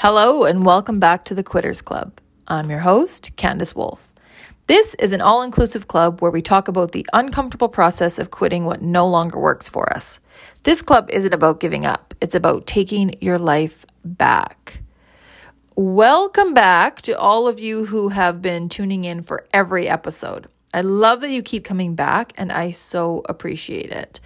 [0.00, 2.20] Hello, and welcome back to the Quitters Club.
[2.46, 4.12] I'm your host, Candace Wolf.
[4.68, 8.64] This is an all inclusive club where we talk about the uncomfortable process of quitting
[8.64, 10.20] what no longer works for us.
[10.62, 14.82] This club isn't about giving up, it's about taking your life back.
[15.74, 20.46] Welcome back to all of you who have been tuning in for every episode.
[20.72, 24.20] I love that you keep coming back, and I so appreciate it.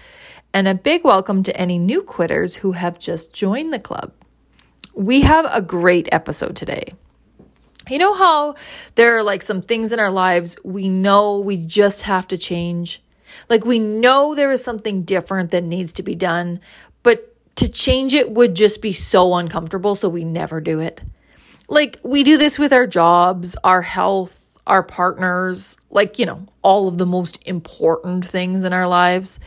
[0.53, 4.13] And a big welcome to any new quitters who have just joined the club.
[4.95, 6.95] We have a great episode today.
[7.89, 8.55] You know how
[8.95, 13.03] there are like some things in our lives we know we just have to change?
[13.49, 16.61] Like we know there is something different that needs to be done,
[17.03, 21.03] but to change it would just be so uncomfortable, so we never do it.
[21.69, 26.87] Like we do this with our jobs, our health, our partners, like, you know, all
[26.87, 29.41] of the most important things in our lives.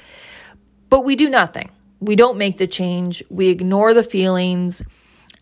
[0.89, 1.69] But we do nothing.
[1.99, 3.23] We don't make the change.
[3.29, 4.83] We ignore the feelings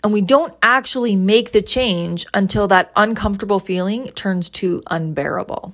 [0.03, 5.73] and we don't actually make the change until that uncomfortable feeling turns to unbearable.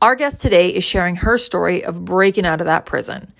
[0.00, 3.32] Our guest today is sharing her story of breaking out of that prison.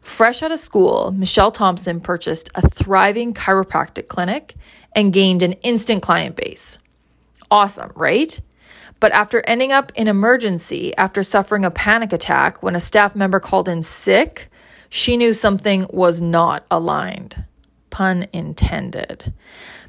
[0.00, 4.54] Fresh out of school, Michelle Thompson purchased a thriving chiropractic clinic
[4.94, 6.78] and gained an instant client base.
[7.50, 8.40] Awesome, right?
[9.00, 13.40] But after ending up in emergency after suffering a panic attack when a staff member
[13.40, 14.50] called in sick,
[14.88, 17.44] she knew something was not aligned
[17.94, 19.32] pun intended.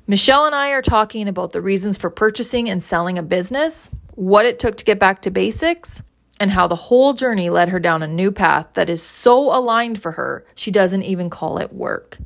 [0.06, 4.46] Michelle and I are talking about the reasons for purchasing and selling a business, what
[4.46, 6.04] it took to get back to basics,
[6.40, 10.00] and how the whole journey led her down a new path that is so aligned
[10.00, 12.20] for her, she doesn't even call it work.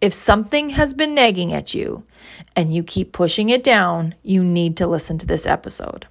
[0.00, 2.02] If something has been nagging at you
[2.56, 6.08] and you keep pushing it down, you need to listen to this episode.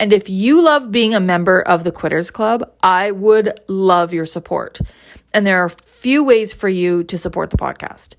[0.00, 4.26] And if you love being a member of the Quitters Club, I would love your
[4.26, 4.80] support.
[5.34, 8.16] And there are a few ways for you to support the podcast.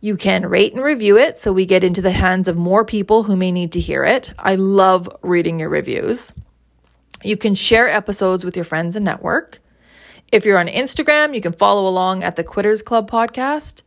[0.00, 3.24] You can rate and review it so we get into the hands of more people
[3.24, 4.32] who may need to hear it.
[4.38, 6.32] I love reading your reviews.
[7.22, 9.58] You can share episodes with your friends and network.
[10.32, 13.82] If you're on Instagram, you can follow along at the Quitters Club podcast.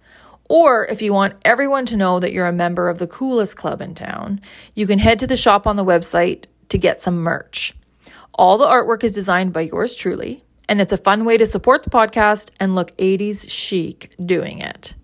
[0.47, 3.81] Or if you want everyone to know that you're a member of the coolest club
[3.81, 4.39] in town,
[4.75, 7.73] you can head to the shop on the website to get some merch.
[8.35, 11.83] All the artwork is designed by yours truly and it's a fun way to support
[11.83, 14.95] the podcast and look 80s chic doing it.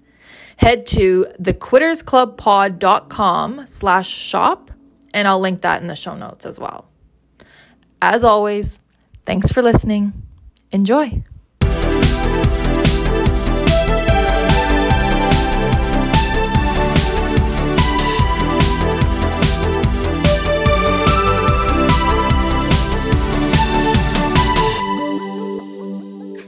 [0.57, 4.71] Head to thequittersclubpod.com slash shop,
[5.13, 6.89] and I'll link that in the show notes as well.
[8.01, 8.79] As always,
[9.25, 10.13] thanks for listening.
[10.71, 11.23] Enjoy.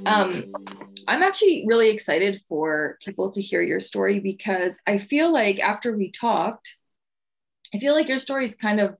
[0.05, 0.53] Um,
[1.07, 5.95] I'm actually really excited for people to hear your story because I feel like after
[5.95, 6.77] we talked,
[7.73, 8.97] I feel like your story is kind of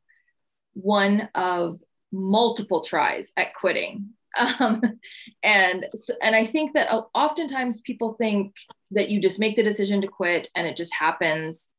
[0.74, 1.82] one of
[2.12, 4.10] multiple tries at quitting.
[4.60, 4.82] Um,
[5.44, 5.88] and
[6.24, 8.56] and I think that oftentimes people think
[8.92, 11.70] that you just make the decision to quit and it just happens,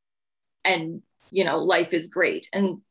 [0.62, 1.00] and
[1.30, 2.50] you know life is great.
[2.52, 2.82] And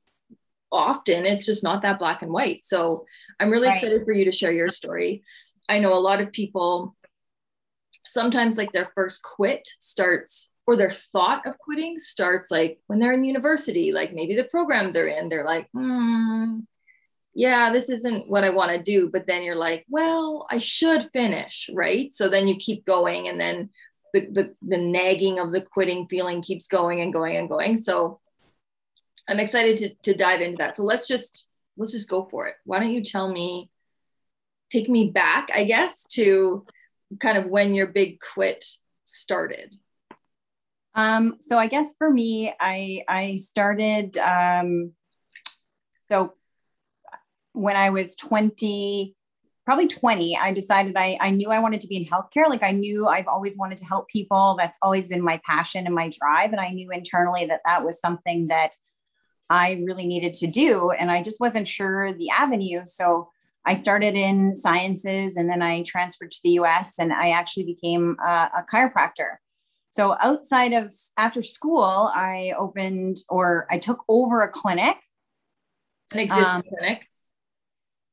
[0.72, 2.66] often it's just not that black and white.
[2.66, 3.06] So
[3.40, 3.78] I'm really right.
[3.78, 5.22] excited for you to share your story.
[5.69, 6.95] I know a lot of people
[8.05, 13.13] sometimes like their first quit starts or their thought of quitting starts like when they're
[13.13, 16.59] in university, like maybe the program they're in, they're like, hmm,
[17.33, 19.09] yeah, this isn't what I want to do.
[19.09, 22.13] But then you're like, well, I should finish, right?
[22.13, 23.69] So then you keep going and then
[24.13, 27.77] the, the, the nagging of the quitting feeling keeps going and going and going.
[27.77, 28.19] So
[29.27, 30.75] I'm excited to, to dive into that.
[30.75, 32.55] So let's just, let's just go for it.
[32.66, 33.70] Why don't you tell me
[34.71, 36.65] take me back, I guess, to
[37.19, 38.65] kind of when your big quit
[39.05, 39.75] started.
[40.95, 44.93] Um, so I guess for me, I I started um,
[46.09, 46.33] so
[47.53, 49.15] when I was 20,
[49.65, 52.49] probably 20, I decided I, I knew I wanted to be in healthcare.
[52.49, 54.55] Like I knew I've always wanted to help people.
[54.57, 56.51] That's always been my passion and my drive.
[56.51, 58.71] And I knew internally that that was something that
[59.50, 60.91] I really needed to do.
[60.91, 62.81] And I just wasn't sure the avenue.
[62.85, 63.29] So
[63.66, 68.18] I started in sciences and then I transferred to the US and I actually became
[68.19, 69.36] a, a chiropractor.
[69.92, 74.96] So outside of after school, I opened or I took over a clinic.
[76.13, 77.08] An existing um, clinic.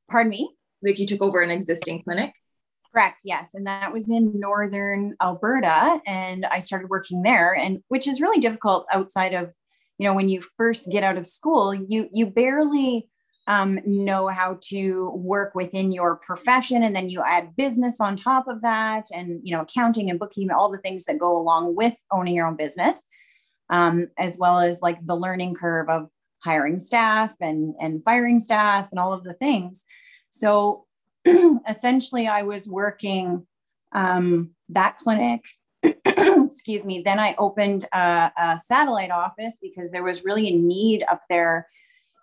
[0.09, 0.55] Pardon me?
[0.83, 2.33] Like you took over an existing clinic?
[2.93, 3.21] Correct.
[3.23, 3.53] Yes.
[3.53, 5.99] And that was in northern Alberta.
[6.05, 9.51] And I started working there and which is really difficult outside of,
[9.97, 13.07] you know, when you first get out of school, you you barely
[13.49, 18.47] um, know how to work within your profession and then you add business on top
[18.47, 21.95] of that and you know accounting and bookkeeping all the things that go along with
[22.11, 23.03] owning your own business
[23.69, 26.09] um, as well as like the learning curve of
[26.43, 29.85] hiring staff and and firing staff and all of the things.
[30.31, 30.85] So
[31.67, 33.45] essentially, I was working
[33.91, 35.43] um, that clinic.
[36.05, 37.01] excuse me.
[37.03, 41.67] Then I opened a, a, satellite office because there was really a need up there.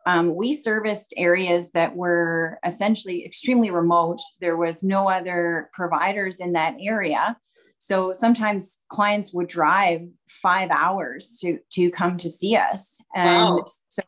[0.06, 4.20] Um, we serviced areas that were essentially extremely remote.
[4.40, 7.36] There was no other providers in that area.
[7.78, 12.98] So sometimes clients would drive five hours to, to come to see us.
[13.14, 13.64] And wow.
[13.88, 14.02] so,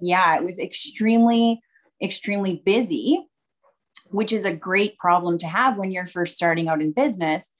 [0.00, 1.60] yeah, it was extremely,
[2.00, 3.26] extremely busy,
[4.10, 7.50] which is a great problem to have when you're first starting out in business.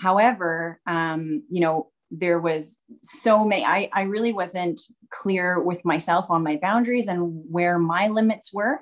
[0.00, 4.80] However, um, you know, there was so many, I, I really wasn't
[5.10, 8.80] clear with myself on my boundaries and where my limits were.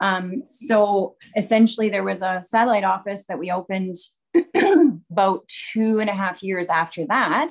[0.00, 3.96] Um, so essentially, there was a satellite office that we opened
[5.10, 7.50] about two and a half years after that.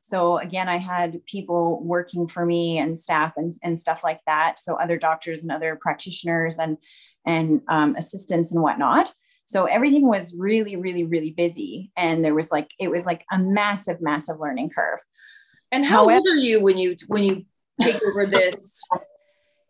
[0.00, 4.58] So again, I had people working for me and staff and, and stuff like that.
[4.58, 6.76] So other doctors and other practitioners and
[7.24, 9.14] and um, assistants and whatnot.
[9.44, 13.38] So everything was really, really, really busy, and there was like it was like a
[13.38, 15.00] massive, massive learning curve.
[15.70, 17.44] And how However, old are you when you when you
[17.80, 18.82] take over this?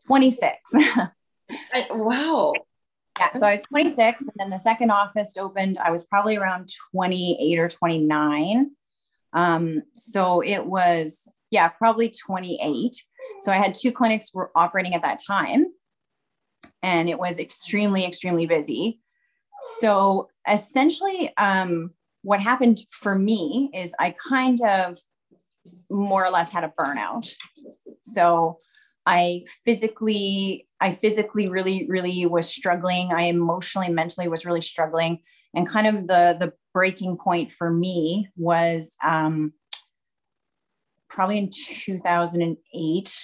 [0.07, 0.73] Twenty six.
[1.91, 2.53] wow.
[3.19, 5.79] Yeah, so I was 26, and then the second office opened.
[5.79, 8.71] I was probably around 28 or 29.
[9.35, 13.05] Um, so it was, yeah, probably 28.
[13.43, 15.67] So I had two clinics were operating at that time,
[16.83, 19.01] and it was extremely, extremely busy.
[19.63, 21.91] So essentially, um,
[22.23, 24.99] what happened for me is I kind of
[25.91, 27.31] more or less had a burnout.
[28.03, 28.57] So
[29.07, 33.13] I physically, I physically really, really was struggling.
[33.13, 35.21] I emotionally, mentally was really struggling.
[35.55, 39.53] And kind of the the breaking point for me was um,
[41.09, 43.23] probably in 2008,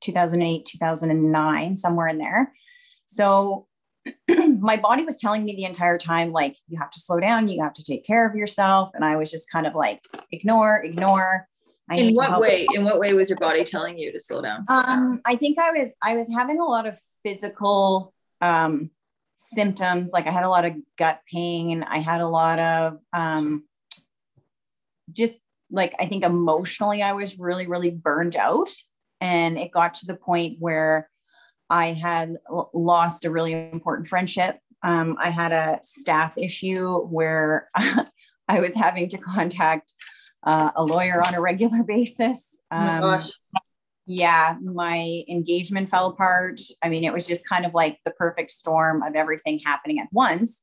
[0.00, 2.52] 2008, 2009, somewhere in there.
[3.06, 3.66] So
[4.28, 7.62] my body was telling me the entire time, like, you have to slow down, you
[7.62, 8.90] have to take care of yourself.
[8.94, 11.48] And I was just kind of like, ignore, ignore.
[11.88, 12.66] I in what way?
[12.72, 14.64] In what way was your body telling you to slow down?
[14.68, 18.90] Um, I think I was I was having a lot of physical um,
[19.36, 20.12] symptoms.
[20.12, 21.82] Like I had a lot of gut pain.
[21.82, 23.64] I had a lot of um,
[25.12, 25.38] just
[25.70, 28.70] like I think emotionally, I was really really burned out,
[29.20, 31.10] and it got to the point where
[31.74, 34.60] I had l- lost a really important friendship.
[34.84, 39.92] Um, I had a staff issue where I was having to contact
[40.44, 42.60] uh, a lawyer on a regular basis.
[42.70, 43.20] Um, oh
[44.06, 46.60] yeah, my engagement fell apart.
[46.80, 50.08] I mean, it was just kind of like the perfect storm of everything happening at
[50.12, 50.62] once.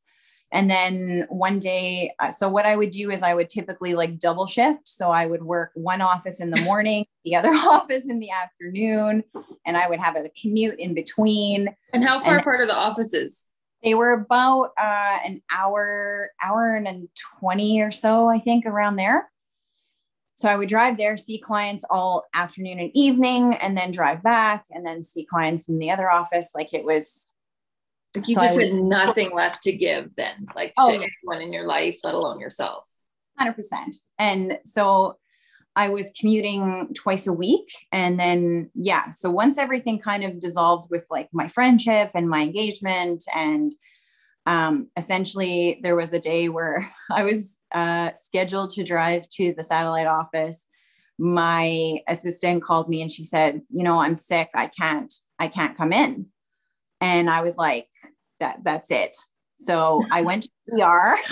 [0.51, 4.19] And then one day, uh, so what I would do is I would typically like
[4.19, 4.87] double shift.
[4.87, 9.23] So I would work one office in the morning, the other office in the afternoon,
[9.65, 11.69] and I would have a commute in between.
[11.93, 13.47] And how far and apart are the offices?
[13.83, 17.09] They were about uh, an hour, hour and
[17.39, 19.31] 20 or so, I think, around there.
[20.35, 24.65] So I would drive there, see clients all afternoon and evening, and then drive back
[24.71, 26.51] and then see clients in the other office.
[26.55, 27.30] Like it was
[28.15, 31.07] like you so just had nothing left to give then, like oh, to yeah.
[31.23, 32.85] anyone in your life, let alone yourself.
[33.39, 33.55] 100%.
[34.19, 35.17] And so
[35.75, 37.71] I was commuting twice a week.
[37.91, 39.11] And then, yeah.
[39.11, 43.73] So once everything kind of dissolved with like my friendship and my engagement and
[44.45, 49.63] um, essentially there was a day where I was uh, scheduled to drive to the
[49.63, 50.65] satellite office.
[51.17, 54.49] My assistant called me and she said, "You know, I'm sick.
[54.55, 55.13] I can't.
[55.37, 56.27] I can't come in."
[57.01, 57.87] And I was like,
[58.39, 59.17] "That that's it."
[59.55, 61.17] So I went to the ER.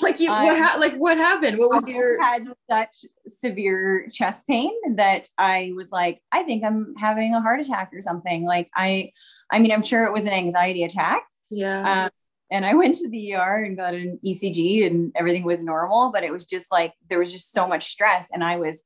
[0.00, 1.58] like you, what ha- like what happened?
[1.58, 2.22] What was I your?
[2.22, 7.60] Had such severe chest pain that I was like, I think I'm having a heart
[7.60, 8.44] attack or something.
[8.44, 9.10] Like I
[9.50, 11.22] I mean, I'm sure it was an anxiety attack.
[11.50, 12.04] Yeah.
[12.04, 12.10] Um,
[12.50, 16.24] and I went to the ER and got an ECG and everything was normal, but
[16.24, 18.30] it was just like there was just so much stress.
[18.32, 18.84] And I was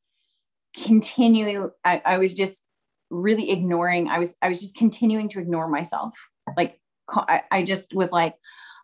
[0.74, 2.62] continually, I, I was just
[3.10, 6.14] really ignoring, I was, I was just continuing to ignore myself.
[6.56, 8.34] Like I, I just was like,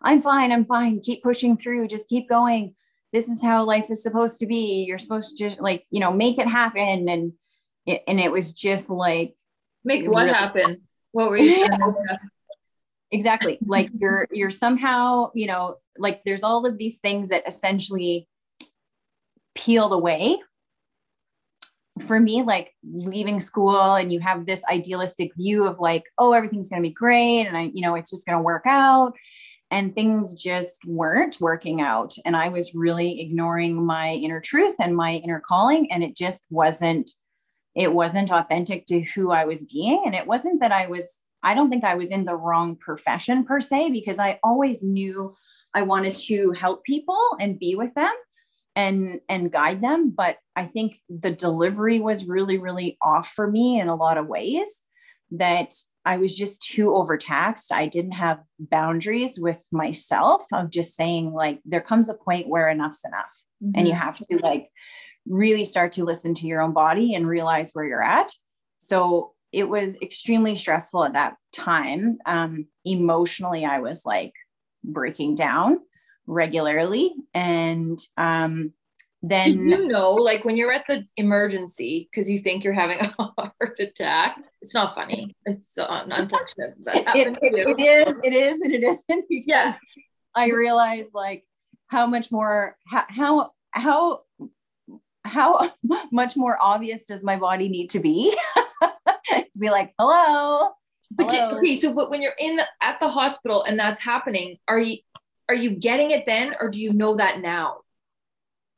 [0.03, 2.75] I'm fine, I'm fine, keep pushing through, just keep going.
[3.13, 4.83] This is how life is supposed to be.
[4.83, 7.07] You're supposed to just like, you know, make it happen.
[7.07, 7.33] And
[7.85, 9.35] it, and it was just like
[9.83, 11.67] make what really, happen what were you
[13.11, 18.27] exactly like you're you're somehow you know like there's all of these things that essentially
[19.53, 20.37] peeled away
[21.99, 26.69] for me like leaving school and you have this idealistic view of like oh everything's
[26.69, 29.13] going to be great and i you know it's just going to work out.
[29.71, 32.15] And things just weren't working out.
[32.23, 35.91] And i was really ignoring my inner truth and my inner calling.
[35.91, 37.09] And it just wasn't
[37.73, 40.03] it wasn't authentic to who i was being.
[40.05, 43.45] And it wasn't that i was i don't think i was in the wrong profession
[43.45, 45.35] per se because i always knew
[45.73, 48.13] i wanted to help people and be with them
[48.75, 53.79] and and guide them but i think the delivery was really really off for me
[53.79, 54.83] in a lot of ways
[55.31, 55.73] that
[56.05, 57.73] I was just too overtaxed.
[57.73, 62.69] I didn't have boundaries with myself of just saying, like, there comes a point where
[62.69, 63.25] enough's enough.
[63.63, 63.71] Mm-hmm.
[63.75, 64.03] And you mm-hmm.
[64.03, 64.69] have to, like,
[65.27, 68.31] really start to listen to your own body and realize where you're at.
[68.77, 72.19] So it was extremely stressful at that time.
[72.25, 74.33] Um, emotionally, I was like
[74.83, 75.79] breaking down
[76.27, 77.13] regularly.
[77.33, 78.73] And um,
[79.29, 82.99] then Did you know like when you're at the emergency because you think you're having
[83.19, 88.33] a heart attack it's not funny it's so unfortunate that it, it, it is it
[88.33, 89.77] is and it isn't yes
[90.35, 91.43] i realize like
[91.87, 94.21] how much more how how how,
[95.23, 95.71] how
[96.11, 98.35] much more obvious does my body need to be
[98.83, 100.69] to be like hello
[101.11, 101.57] but hello.
[101.57, 104.97] okay so but when you're in the at the hospital and that's happening are you
[105.47, 107.77] are you getting it then or do you know that now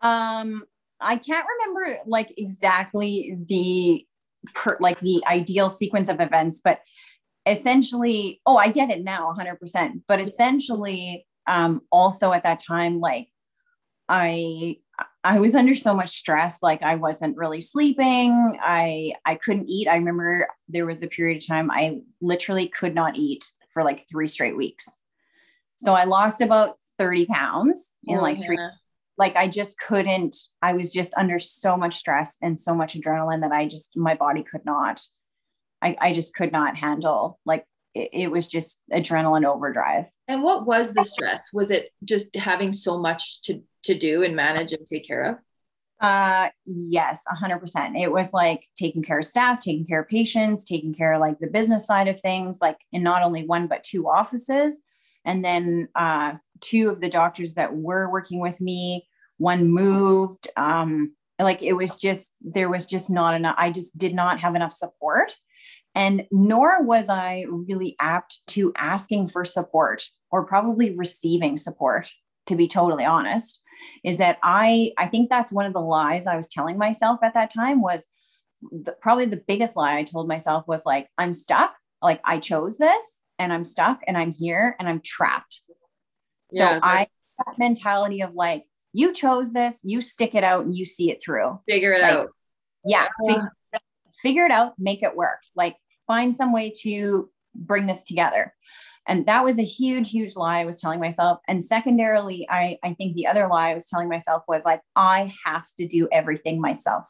[0.01, 0.63] um,
[0.99, 4.05] I can't remember like exactly the
[4.53, 6.79] per, like the ideal sequence of events, but
[7.45, 10.01] essentially, oh, I get it now 100%.
[10.07, 13.29] But essentially, um, also at that time, like
[14.09, 14.77] I
[15.23, 18.57] I was under so much stress, like I wasn't really sleeping.
[18.61, 19.87] I I couldn't eat.
[19.87, 24.07] I remember there was a period of time I literally could not eat for like
[24.09, 24.97] three straight weeks.
[25.77, 28.57] So I lost about 30 pounds in oh, like three
[29.17, 33.41] like I just couldn't, I was just under so much stress and so much adrenaline
[33.41, 35.01] that I just, my body could not,
[35.81, 37.39] I, I just could not handle.
[37.45, 37.65] Like
[37.95, 40.05] it, was just adrenaline overdrive.
[40.27, 41.49] And what was the stress?
[41.51, 45.37] Was it just having so much to, to do and manage and take care of?
[45.99, 47.97] Uh, yes, a hundred percent.
[47.97, 51.39] It was like taking care of staff, taking care of patients, taking care of like
[51.39, 54.79] the business side of things, like in not only one, but two offices.
[55.27, 59.07] And then, uh, two of the doctors that were working with me,
[59.37, 60.47] one moved.
[60.57, 63.55] Um, like it was just, there was just not enough.
[63.57, 65.35] I just did not have enough support.
[65.93, 72.09] And nor was I really apt to asking for support or probably receiving support,
[72.47, 73.61] to be totally honest.
[74.03, 77.35] Is that I, I think that's one of the lies I was telling myself at
[77.35, 78.07] that time was
[78.71, 81.75] the, probably the biggest lie I told myself was like, I'm stuck.
[82.01, 85.63] Like I chose this and I'm stuck and I'm here and I'm trapped.
[86.51, 87.07] So yeah, I
[87.45, 88.63] that mentality of like,
[88.93, 91.59] you chose this, you stick it out and you see it through.
[91.67, 92.29] Figure it like, out.
[92.83, 93.07] Yeah.
[93.27, 93.51] Figure,
[94.21, 95.39] figure it out, make it work.
[95.55, 95.75] Like
[96.07, 98.53] find some way to bring this together.
[99.07, 101.39] And that was a huge, huge lie I was telling myself.
[101.47, 105.31] And secondarily, I, I think the other lie I was telling myself was like, I
[105.45, 107.07] have to do everything myself.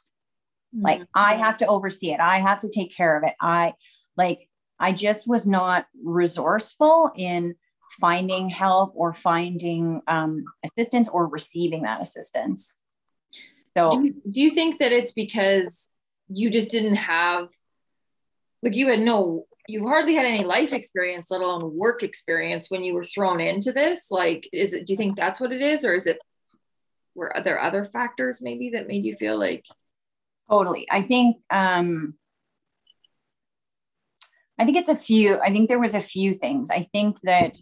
[0.75, 0.83] Mm-hmm.
[0.83, 2.19] Like I have to oversee it.
[2.19, 3.33] I have to take care of it.
[3.39, 3.73] I
[4.15, 4.47] like,
[4.79, 7.55] I just was not resourceful in
[7.99, 12.79] finding help or finding um, assistance or receiving that assistance.
[13.75, 15.91] So, do you, do you think that it's because
[16.29, 17.49] you just didn't have,
[18.61, 22.83] like, you had no, you hardly had any life experience, let alone work experience when
[22.83, 24.11] you were thrown into this?
[24.11, 25.85] Like, is it, do you think that's what it is?
[25.85, 26.19] Or is it,
[27.15, 29.65] were there other factors maybe that made you feel like?
[30.49, 30.87] Totally.
[30.89, 32.15] I think, um,
[34.59, 36.71] I think it's a few, I think there was a few things.
[36.71, 37.57] I think that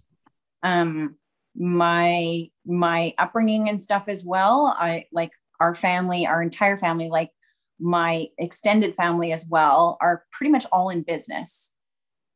[0.63, 1.15] um,
[1.55, 4.75] my my upbringing and stuff as well.
[4.77, 7.31] I like our family, our entire family, like
[7.79, 11.75] my extended family as well, are pretty much all in business.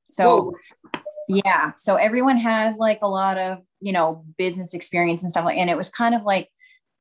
[0.09, 0.53] So
[0.93, 1.01] Whoa.
[1.27, 5.57] yeah, so everyone has like a lot of you know business experience and stuff like,
[5.57, 6.49] and it was kind of like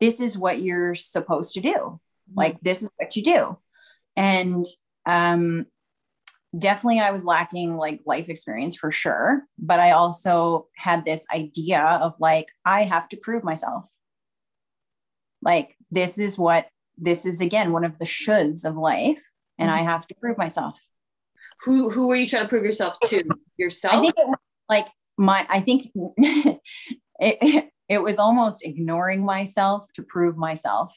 [0.00, 1.70] this is what you're supposed to do.
[1.70, 2.38] Mm-hmm.
[2.38, 3.58] Like this is what you do,
[4.16, 4.66] and
[5.06, 5.66] um,
[6.56, 9.44] definitely I was lacking like life experience for sure.
[9.58, 13.90] But I also had this idea of like, I have to prove myself.
[15.42, 19.22] Like, this is what this is again one of the shoulds of life,
[19.56, 19.78] and mm-hmm.
[19.78, 20.74] I have to prove myself.
[21.62, 23.22] Who who were you trying to prove yourself to?
[23.56, 23.94] Yourself?
[23.94, 24.38] I think it,
[24.68, 25.92] like my I think
[27.20, 30.92] it, it was almost ignoring myself to prove myself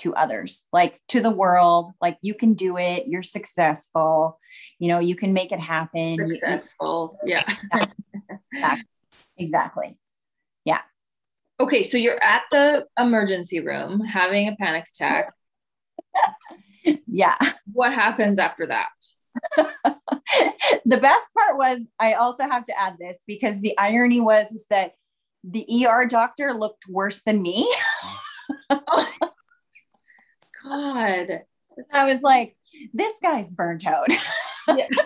[0.00, 4.38] to others, like to the world, like you can do it, you're successful,
[4.78, 6.16] you know, you can make it happen.
[6.16, 7.18] Successful.
[7.24, 7.54] You, yeah.
[8.52, 8.84] exactly.
[9.38, 9.98] exactly.
[10.64, 10.80] Yeah.
[11.60, 11.84] Okay.
[11.84, 15.32] So you're at the emergency room having a panic attack.
[17.06, 17.36] yeah.
[17.72, 18.88] What happens after that?
[20.84, 24.66] the best part was I also have to add this because the irony was is
[24.70, 24.92] that
[25.44, 27.72] the ER doctor looked worse than me.
[30.62, 31.42] God.
[31.92, 32.56] I was like,
[32.92, 34.08] this guy's burnt out.
[34.68, 34.86] Yeah.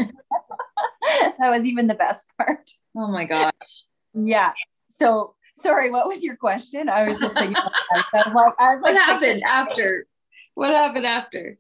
[1.39, 2.71] that was even the best part.
[2.97, 3.87] Oh my gosh.
[4.13, 4.53] Yeah.
[4.89, 6.89] So sorry, what was your question?
[6.89, 7.57] I was just thinking.
[7.57, 10.07] I was like, I was like, what happened after?
[10.55, 11.59] What happened after?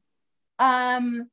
[0.58, 1.30] Um,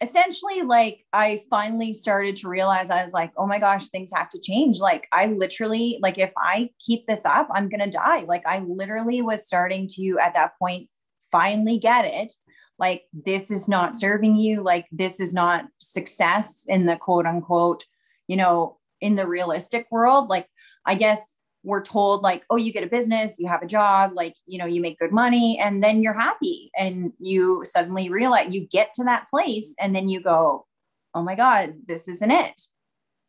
[0.00, 4.28] essentially, like I finally started to realize I was like, oh my gosh, things have
[4.30, 4.78] to change.
[4.80, 8.20] Like I literally, like if I keep this up, I'm gonna die.
[8.20, 10.88] Like I literally was starting to at that point
[11.30, 12.32] finally get it.
[12.78, 14.62] Like this is not serving you.
[14.62, 17.84] Like this is not success in the quote unquote,
[18.28, 20.28] you know, in the realistic world.
[20.28, 20.46] Like
[20.86, 24.34] I guess we're told like oh you get a business you have a job like
[24.46, 28.66] you know you make good money and then you're happy and you suddenly realize you
[28.68, 30.66] get to that place and then you go
[31.14, 32.60] oh my god this isn't it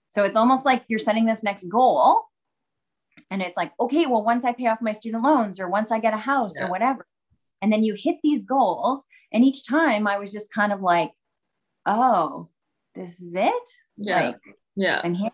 [0.10, 2.24] so it's almost like you're setting this next goal
[3.32, 6.00] and it's like okay well once i pay off my student loans or once i
[6.00, 6.68] get a house yeah.
[6.68, 7.06] or whatever
[7.62, 11.12] and then you hit these goals and each time i was just kind of like
[11.86, 12.50] oh
[12.96, 15.32] this is it yeah like yeah i'm here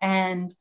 [0.00, 0.54] and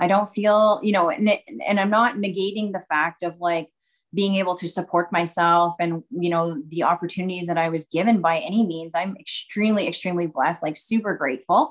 [0.00, 1.30] I don't feel, you know, and,
[1.66, 3.68] and I'm not negating the fact of like
[4.14, 8.38] being able to support myself and, you know, the opportunities that I was given by
[8.38, 8.94] any means.
[8.94, 11.70] I'm extremely, extremely blessed, like super grateful.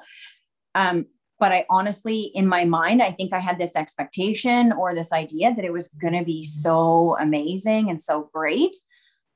[0.75, 1.07] Um,
[1.39, 5.53] but I honestly, in my mind, I think I had this expectation or this idea
[5.55, 8.75] that it was going to be so amazing and so great.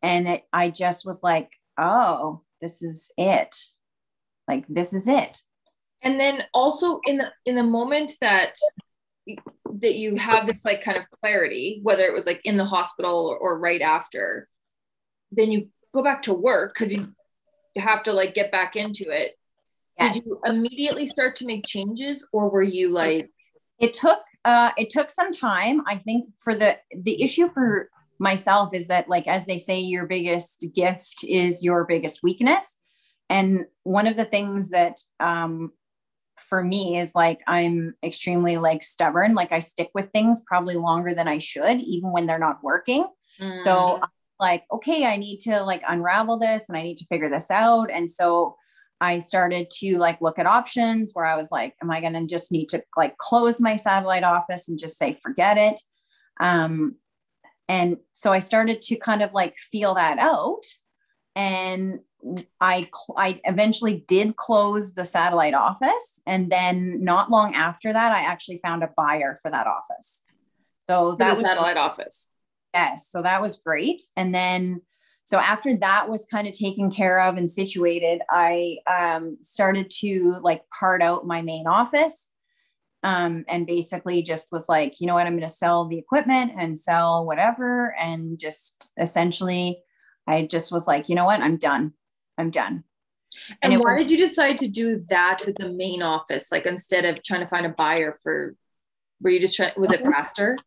[0.03, 3.55] And it, I just was like, oh, this is it.
[4.47, 5.41] Like, this is it
[6.03, 8.53] and then also in the in the moment that
[9.79, 13.27] that you have this like kind of clarity whether it was like in the hospital
[13.27, 14.47] or, or right after
[15.31, 17.07] then you go back to work because you
[17.77, 19.31] have to like get back into it
[19.99, 20.13] yes.
[20.13, 23.29] did you immediately start to make changes or were you like
[23.79, 27.89] it took uh it took some time i think for the the issue for
[28.23, 32.77] myself is that like as they say your biggest gift is your biggest weakness
[33.29, 35.71] and one of the things that um
[36.37, 39.35] for me is like I'm extremely like stubborn.
[39.35, 43.05] Like I stick with things probably longer than I should, even when they're not working.
[43.41, 43.61] Mm.
[43.61, 44.01] So
[44.39, 47.89] like, okay, I need to like unravel this and I need to figure this out.
[47.91, 48.55] And so
[48.99, 52.25] I started to like look at options where I was like, am I going to
[52.25, 55.81] just need to like close my satellite office and just say, forget it?
[56.39, 56.95] Um,
[57.67, 60.63] and so I started to kind of like feel that out.
[61.35, 61.99] And
[62.61, 68.21] I I eventually did close the satellite office, and then not long after that, I
[68.21, 70.21] actually found a buyer for that office.
[70.87, 72.29] So that was satellite office.
[72.73, 74.01] Yes, so that was great.
[74.15, 74.81] And then,
[75.25, 80.37] so after that was kind of taken care of and situated, I um, started to
[80.41, 82.31] like part out my main office.
[83.03, 86.53] Um, and basically just was like, you know what, I'm going to sell the equipment
[86.57, 87.93] and sell whatever.
[87.99, 89.79] And just essentially,
[90.25, 91.91] I just was like, you know what, I'm done.
[92.37, 92.85] I'm done.
[93.61, 96.49] And, and why was, did you decide to do that with the main office?
[96.49, 98.55] Like instead of trying to find a buyer for,
[99.21, 100.57] were you just trying, was it faster?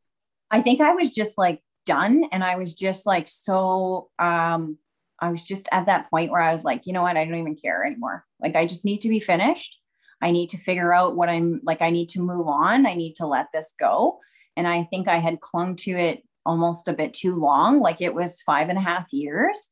[0.50, 2.24] I think I was just like done.
[2.32, 4.76] And I was just like, so, um,
[5.18, 7.16] I was just at that point where I was like, you know what?
[7.16, 8.26] I don't even care anymore.
[8.40, 9.78] Like, I just need to be finished.
[10.22, 11.82] I need to figure out what I'm like.
[11.82, 12.86] I need to move on.
[12.86, 14.18] I need to let this go.
[14.56, 17.80] And I think I had clung to it almost a bit too long.
[17.80, 19.70] Like it was five and a half years.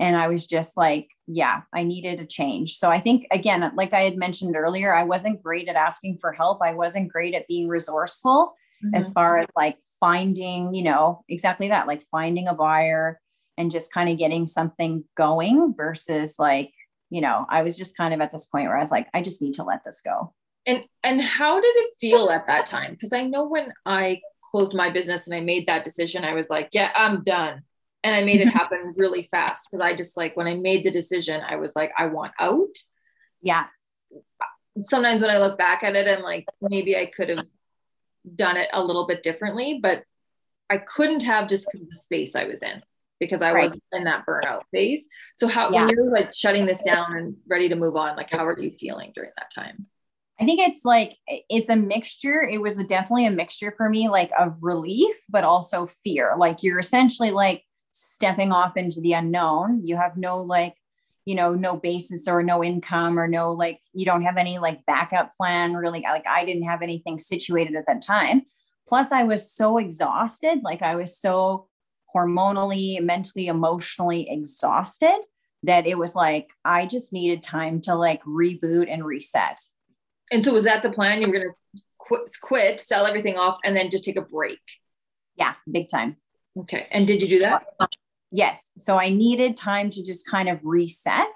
[0.00, 2.76] And I was just like, yeah, I needed a change.
[2.76, 6.32] So I think, again, like I had mentioned earlier, I wasn't great at asking for
[6.32, 6.60] help.
[6.62, 8.94] I wasn't great at being resourceful mm-hmm.
[8.94, 13.20] as far as like finding, you know, exactly that, like finding a buyer
[13.56, 16.72] and just kind of getting something going versus like,
[17.14, 19.22] you know, I was just kind of at this point where I was like, I
[19.22, 20.34] just need to let this go.
[20.66, 22.90] And and how did it feel at that time?
[22.90, 26.50] Because I know when I closed my business and I made that decision, I was
[26.50, 27.62] like, yeah, I'm done
[28.02, 28.58] and I made it mm-hmm.
[28.58, 31.92] happen really fast because I just like when I made the decision, I was like,
[31.96, 32.74] I want out.
[33.40, 33.66] Yeah.
[34.84, 37.46] Sometimes when I look back at it, I'm like, maybe I could have
[38.34, 40.02] done it a little bit differently, but
[40.68, 42.82] I couldn't have just because of the space I was in
[43.20, 43.62] because I right.
[43.62, 45.06] was in that burnout phase.
[45.36, 45.86] So how yeah.
[45.86, 48.70] when you're like shutting this down and ready to move on, like how are you
[48.70, 49.86] feeling during that time?
[50.40, 52.42] I think it's like it's a mixture.
[52.42, 56.34] It was a, definitely a mixture for me, like of relief, but also fear.
[56.36, 59.86] Like you're essentially like stepping off into the unknown.
[59.86, 60.74] You have no like,
[61.24, 64.84] you know, no basis or no income or no like, you don't have any like
[64.86, 66.00] backup plan really.
[66.00, 68.42] Like I didn't have anything situated at that time.
[68.86, 70.60] Plus, I was so exhausted.
[70.62, 71.68] Like I was so
[72.14, 75.18] hormonally, mentally, emotionally exhausted
[75.64, 79.60] that it was like I just needed time to like reboot and reset.
[80.30, 81.20] And so was that the plan?
[81.20, 84.60] You were gonna quit, quit, sell everything off, and then just take a break.
[85.36, 86.16] Yeah, big time.
[86.60, 86.86] Okay.
[86.90, 87.64] And did you do that?
[88.30, 88.70] Yes.
[88.76, 91.34] So I needed time to just kind of reset.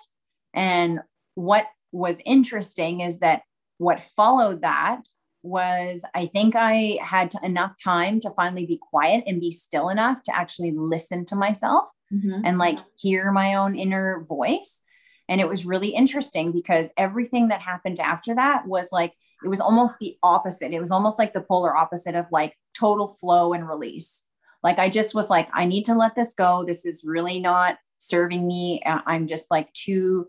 [0.55, 1.01] And
[1.35, 3.43] what was interesting is that
[3.79, 5.03] what followed that
[5.43, 10.23] was I think I had enough time to finally be quiet and be still enough
[10.25, 12.41] to actually listen to myself mm-hmm.
[12.45, 14.83] and like hear my own inner voice.
[15.29, 19.13] And it was really interesting because everything that happened after that was like,
[19.45, 20.73] it was almost the opposite.
[20.73, 24.25] It was almost like the polar opposite of like total flow and release.
[24.63, 26.65] Like I just was like, I need to let this go.
[26.67, 28.83] This is really not serving me.
[28.85, 30.29] I'm just like too,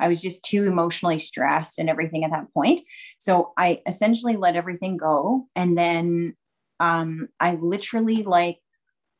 [0.00, 2.80] I was just too emotionally stressed and everything at that point.
[3.18, 5.46] So I essentially let everything go.
[5.56, 6.36] And then
[6.80, 8.58] um, I literally like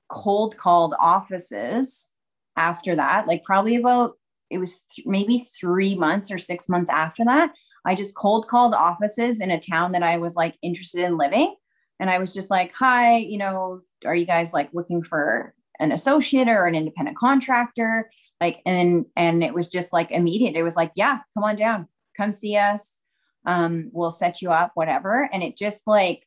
[0.08, 2.10] cold called offices
[2.56, 4.12] after that, like probably about,
[4.50, 7.52] it was th- maybe three months or six months after that.
[7.84, 11.54] I just cold called offices in a town that I was like interested in living.
[12.00, 15.92] And I was just like, hi, you know, are you guys like looking for an
[15.92, 18.10] associate or an independent contractor?
[18.40, 20.56] Like, and, and it was just like immediate.
[20.56, 22.98] It was like, yeah, come on down, come see us.
[23.46, 25.28] Um, we'll set you up, whatever.
[25.32, 26.26] And it just like,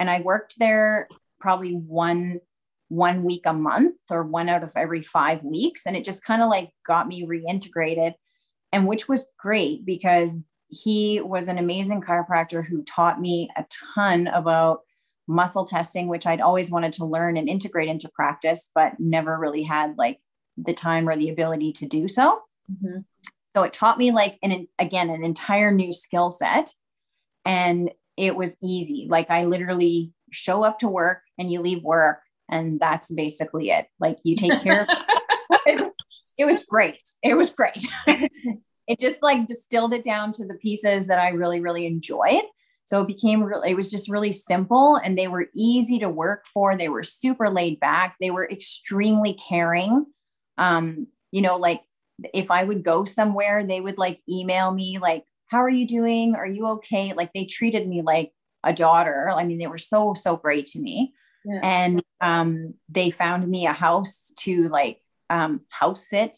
[0.00, 1.08] and I worked there
[1.40, 2.40] probably one
[2.88, 5.86] one week a month or one out of every five weeks.
[5.86, 8.12] And it just kind of like got me reintegrated.
[8.70, 14.26] And which was great because he was an amazing chiropractor who taught me a ton
[14.26, 14.80] about
[15.26, 19.62] muscle testing, which I'd always wanted to learn and integrate into practice, but never really
[19.62, 20.18] had like
[20.64, 22.40] the time or the ability to do so.
[22.70, 23.00] Mm-hmm.
[23.54, 26.72] So it taught me like an again an entire new skill set,
[27.44, 29.06] and it was easy.
[29.10, 32.20] Like I literally show up to work and you leave work,
[32.50, 33.86] and that's basically it.
[34.00, 34.88] Like you take care of.
[35.66, 35.92] it,
[36.38, 37.02] it was great.
[37.22, 37.86] It was great.
[38.06, 42.42] it just like distilled it down to the pieces that I really really enjoyed
[42.84, 46.46] so it became really, it was just really simple and they were easy to work
[46.46, 46.76] for.
[46.76, 48.16] They were super laid back.
[48.20, 50.06] They were extremely caring.
[50.58, 51.82] Um, you know, like
[52.34, 56.34] if I would go somewhere, they would like email me, like, how are you doing?
[56.34, 57.12] Are you okay?
[57.12, 58.32] Like they treated me like
[58.64, 59.30] a daughter.
[59.30, 61.12] I mean, they were so, so great to me.
[61.44, 61.60] Yeah.
[61.62, 66.36] And um, they found me a house to like um, house sit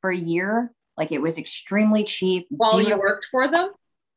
[0.00, 0.72] for a year.
[0.96, 2.46] Like it was extremely cheap.
[2.50, 3.70] While you worked for them?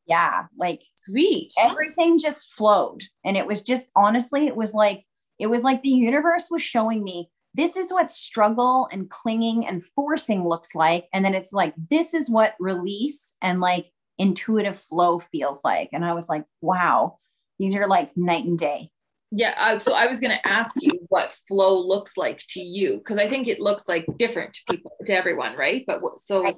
[0.07, 5.05] yeah like sweet everything just flowed and it was just honestly it was like
[5.37, 9.83] it was like the universe was showing me this is what struggle and clinging and
[9.83, 15.19] forcing looks like and then it's like this is what release and like intuitive flow
[15.19, 17.17] feels like and i was like wow
[17.59, 18.89] these are like night and day
[19.31, 23.17] yeah so i was going to ask you what flow looks like to you because
[23.17, 26.55] i think it looks like different to people to everyone right but so right.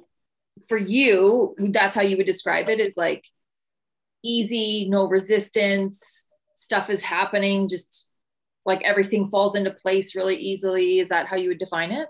[0.68, 2.78] for you that's how you would describe it.
[2.78, 3.24] it is like
[4.22, 8.08] easy, no resistance, stuff is happening, just
[8.66, 10.98] like everything falls into place really easily.
[10.98, 12.08] Is that how you would define it?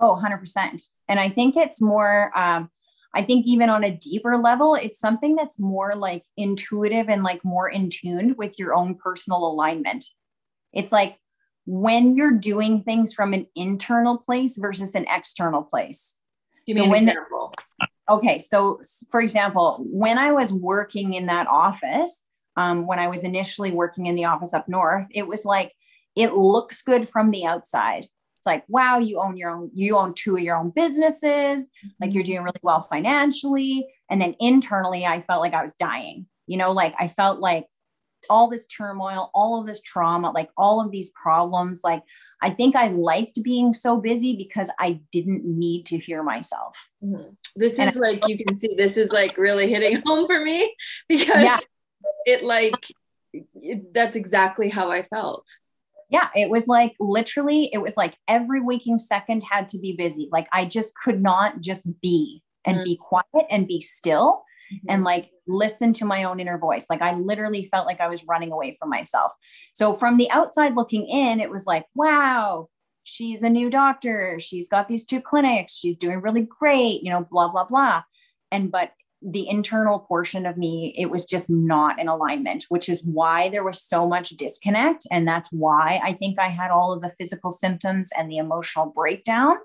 [0.00, 0.82] Oh, 100%.
[1.08, 2.70] And I think it's more, um,
[3.14, 7.44] I think even on a deeper level, it's something that's more like intuitive and like
[7.44, 10.04] more in tune with your own personal alignment.
[10.72, 11.16] It's like
[11.66, 16.16] when you're doing things from an internal place versus an external place.
[16.66, 17.54] Give so when, example.
[18.10, 18.80] Okay, so
[19.10, 22.24] for example, when I was working in that office,
[22.56, 25.72] um, when I was initially working in the office up north, it was like
[26.16, 28.06] it looks good from the outside.
[28.38, 31.68] It's like, wow, you own your own, you own two of your own businesses,
[32.00, 32.32] like you're mm-hmm.
[32.32, 33.86] doing really well financially.
[34.10, 36.26] And then internally, I felt like I was dying.
[36.46, 37.66] You know, like I felt like
[38.28, 42.02] all this turmoil, all of this trauma, like all of these problems, like
[42.42, 46.86] I think I liked being so busy because I didn't need to hear myself.
[47.02, 47.30] Mm-hmm.
[47.56, 50.38] This and is I, like, you can see, this is like really hitting home for
[50.44, 50.74] me
[51.08, 51.58] because yeah.
[52.26, 52.86] it like,
[53.32, 55.48] it, that's exactly how I felt.
[56.10, 60.28] Yeah, it was like literally, it was like every waking second had to be busy.
[60.30, 62.84] Like I just could not just be and mm-hmm.
[62.84, 64.86] be quiet and be still mm-hmm.
[64.90, 66.86] and like listen to my own inner voice.
[66.88, 69.32] Like I literally felt like I was running away from myself.
[69.72, 72.68] So from the outside looking in, it was like, wow,
[73.04, 74.38] she's a new doctor.
[74.40, 75.74] She's got these two clinics.
[75.74, 78.02] She's doing really great, you know, blah, blah, blah.
[78.50, 78.90] And, but
[79.26, 83.64] the internal portion of me, it was just not in alignment, which is why there
[83.64, 85.06] was so much disconnect.
[85.10, 88.86] And that's why I think I had all of the physical symptoms and the emotional
[88.86, 89.56] breakdown.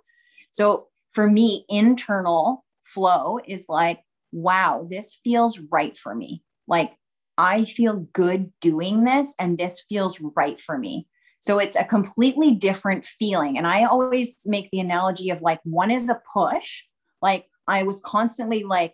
[0.51, 3.99] So for me, internal flow is like
[4.31, 6.43] wow, this feels right for me.
[6.67, 6.93] Like
[7.37, 11.07] I feel good doing this and this feels right for me.
[11.39, 13.57] So it's a completely different feeling.
[13.57, 16.83] And I always make the analogy of like one is a push.
[17.21, 18.93] Like I was constantly like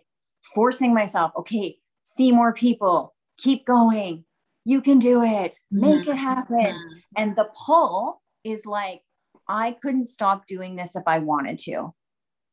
[0.54, 4.24] forcing myself, okay, see more people, keep going,
[4.64, 6.10] you can do it, make mm-hmm.
[6.10, 6.56] it happen.
[6.56, 6.98] Mm-hmm.
[7.16, 9.00] And the pull is like,
[9.48, 11.94] I couldn't stop doing this if I wanted to.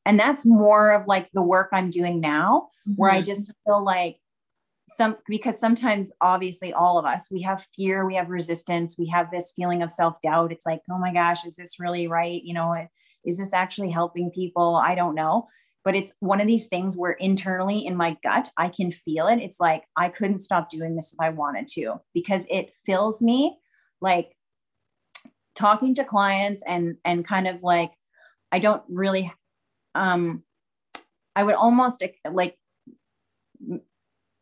[0.06, 2.96] And that's more of like the work I'm doing now, mm-hmm.
[2.98, 3.26] where I mm-hmm.
[3.26, 4.18] just feel like
[4.88, 9.32] some, because sometimes obviously all of us, we have fear, we have resistance, we have
[9.32, 10.52] this feeling of self doubt.
[10.52, 12.42] It's like, oh my gosh, is this really right?
[12.44, 12.76] You know,
[13.26, 14.76] is this actually helping people?
[14.76, 15.48] I don't know
[15.84, 19.40] but it's one of these things where internally in my gut i can feel it.
[19.40, 23.58] It's like i couldn't stop doing this if i wanted to because it fills me
[24.02, 24.36] like
[25.56, 27.92] talking to clients and and kind of like
[28.52, 29.32] i don't really
[29.96, 30.44] um
[31.36, 32.58] i would almost like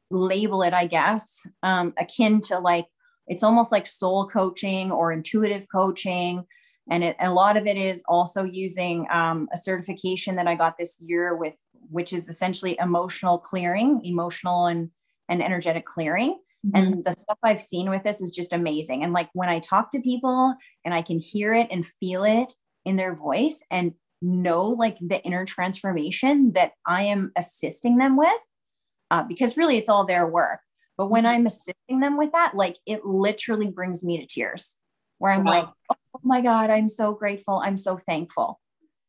[0.10, 2.86] label it i guess um akin to like
[3.28, 6.46] it's almost like soul coaching or intuitive coaching
[6.90, 10.78] and, it, a lot of it is also using um, a certification that I got
[10.78, 11.54] this year with,
[11.90, 14.90] which is essentially emotional clearing, emotional and,
[15.30, 16.40] and energetic clearing.
[16.66, 16.76] Mm-hmm.
[16.76, 19.04] And the stuff I've seen with this is just amazing.
[19.04, 22.54] And like when I talk to people and I can hear it and feel it
[22.86, 28.40] in their voice and know like the inner transformation that I am assisting them with,
[29.10, 30.60] uh, because really it's all their work.
[30.98, 31.36] But when mm-hmm.
[31.36, 34.78] I'm assisting them with that, like it literally brings me to tears
[35.18, 35.52] where I'm wow.
[35.52, 37.62] like, oh my God, I'm so grateful.
[37.64, 38.60] I'm so thankful.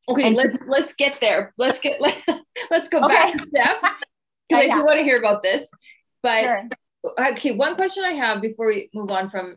[0.09, 1.53] Okay, and let's to- let's get there.
[1.59, 2.23] Let's get let,
[2.71, 3.09] let's go okay.
[3.09, 3.83] back a step.
[4.49, 5.71] Because I do want to hear about this.
[6.23, 6.69] But sure.
[7.19, 9.57] okay, one question I have before we move on from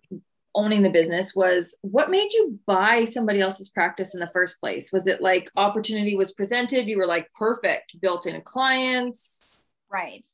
[0.55, 4.91] owning the business was what made you buy somebody else's practice in the first place?
[4.91, 6.87] Was it like opportunity was presented?
[6.87, 9.57] You were like perfect, built in clients.
[9.91, 10.25] Right.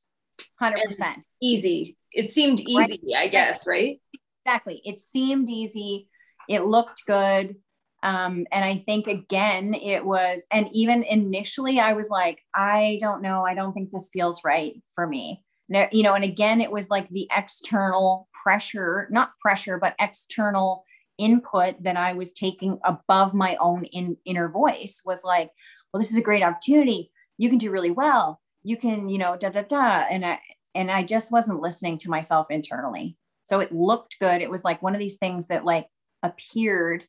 [0.61, 1.15] 100%.
[1.41, 1.97] Easy.
[2.11, 3.17] It seemed easy, right.
[3.17, 3.99] I guess, right?
[4.45, 4.81] Exactly.
[4.85, 6.07] It seemed easy
[6.49, 7.55] it looked good.
[8.03, 13.21] Um, and I think again, it was, and even initially, I was like, I don't
[13.21, 15.43] know, I don't think this feels right for me.
[15.91, 20.83] You know, and again, it was like the external pressure, not pressure, but external
[21.17, 25.49] input that I was taking above my own in, inner voice was like,
[25.93, 27.11] well, this is a great opportunity.
[27.37, 28.41] You can do really well.
[28.63, 30.05] You can, you know, da da da.
[30.09, 30.39] And I,
[30.75, 33.15] and I just wasn't listening to myself internally.
[33.43, 34.41] So it looked good.
[34.41, 35.87] It was like one of these things that like
[36.23, 37.05] appeared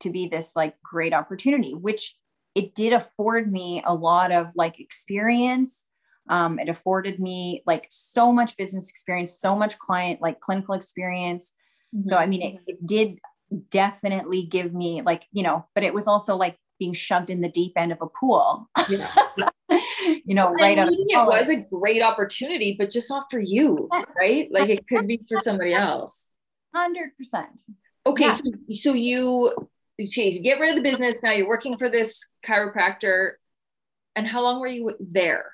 [0.00, 2.16] to be this like great opportunity, which
[2.54, 5.86] it did afford me a lot of like experience.
[6.28, 11.52] Um, it afforded me like so much business experience, so much client, like clinical experience.
[11.94, 12.08] Mm-hmm.
[12.08, 13.18] So, I mean, it, it did
[13.70, 17.48] definitely give me like, you know, but it was also like being shoved in the
[17.48, 18.68] deep end of a pool.
[18.88, 19.12] Yeah.
[20.24, 23.88] you know, right out of it was a great opportunity, but just not for you,
[24.18, 24.48] right?
[24.50, 26.30] Like it could be for somebody else.
[26.74, 27.62] Hundred percent.
[28.06, 28.34] Okay, yeah.
[28.34, 29.54] so, so you
[29.96, 31.30] you get rid of the business now.
[31.30, 33.32] You're working for this chiropractor,
[34.16, 35.52] and how long were you there?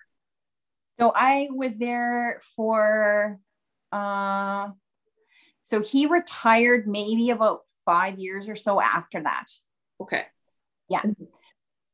[0.99, 3.39] So I was there for.
[3.93, 4.69] uh
[5.65, 9.47] So he retired maybe about five years or so after that.
[10.01, 10.25] Okay.
[10.89, 11.03] Yeah.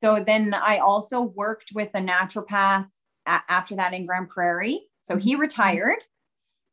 [0.03, 2.89] So then I also worked with a naturopath
[3.27, 4.87] a- after that in Grande Prairie.
[5.03, 5.41] So he mm-hmm.
[5.43, 6.03] retired.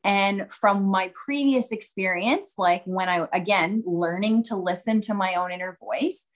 [0.03, 5.51] And from my previous experience, like when I, again, learning to listen to my own
[5.51, 6.27] inner voice,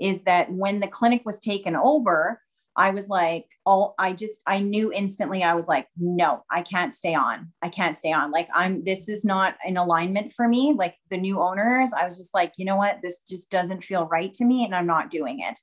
[0.00, 2.40] is that when the clinic was taken over,
[2.76, 6.92] I was like, all I just, I knew instantly, I was like, no, I can't
[6.92, 7.52] stay on.
[7.62, 8.30] I can't stay on.
[8.30, 10.74] Like, I'm, this is not in alignment for me.
[10.76, 12.98] Like the new owners, I was just like, you know what?
[13.02, 15.58] This just doesn't feel right to me and I'm not doing it.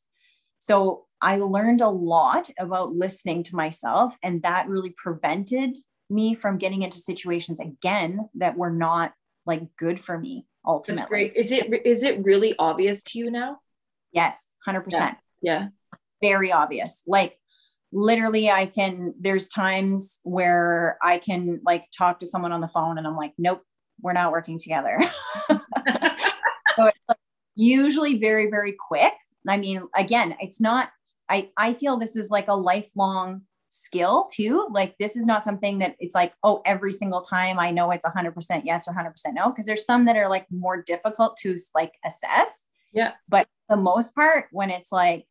[0.57, 5.77] So I learned a lot about listening to myself, and that really prevented
[6.13, 9.13] me from getting into situations again that were not
[9.45, 11.01] like good for me ultimately.
[11.01, 11.33] That's great.
[11.35, 13.59] Is it is it really obvious to you now?
[14.11, 14.91] Yes, 100%.
[14.91, 15.15] Yeah.
[15.41, 15.67] yeah.
[16.21, 17.03] Very obvious.
[17.07, 17.37] Like
[17.91, 22.97] literally I can there's times where I can like talk to someone on the phone
[22.97, 23.63] and I'm like, "Nope,
[24.01, 24.97] we're not working together."
[25.49, 25.59] so
[26.85, 27.17] it's like
[27.55, 29.13] usually very very quick.
[29.47, 30.89] I mean, again, it's not
[31.29, 33.41] I I feel this is like a lifelong
[33.73, 34.67] skill too.
[34.69, 38.05] Like this is not something that it's like, oh, every single time I know it's
[38.05, 39.51] 100% yes or 100% no.
[39.51, 42.65] Cause there's some that are like more difficult to like assess.
[42.93, 43.13] Yeah.
[43.27, 45.25] But the most part, when it's like,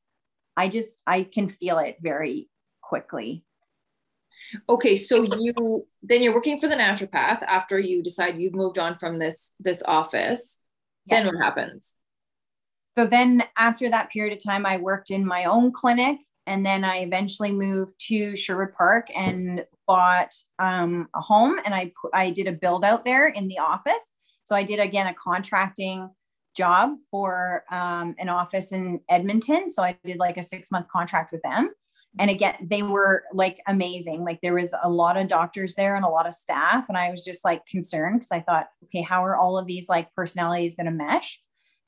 [0.56, 2.50] I just, I can feel it very
[2.82, 3.44] quickly.
[4.68, 4.96] Okay.
[4.96, 9.20] So you, then you're working for the naturopath after you decide you've moved on from
[9.20, 10.58] this, this office.
[11.06, 11.24] Yes.
[11.24, 11.96] Then what happens?
[12.96, 16.84] So then after that period of time, I worked in my own clinic and then
[16.84, 22.48] I eventually moved to Sherwood Park and bought um, a home and I I did
[22.48, 24.12] a build out there in the office.
[24.44, 26.10] So I did again a contracting
[26.56, 29.70] job for um, an office in Edmonton.
[29.70, 31.70] So I did like a six month contract with them.
[32.18, 36.04] and again they were like amazing like there was a lot of doctors there and
[36.04, 39.24] a lot of staff and i was just like concerned because i thought okay how
[39.24, 41.40] are all of these like personalities going to mesh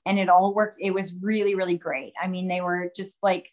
[0.06, 3.50] and it all worked it was really really great i mean they were just like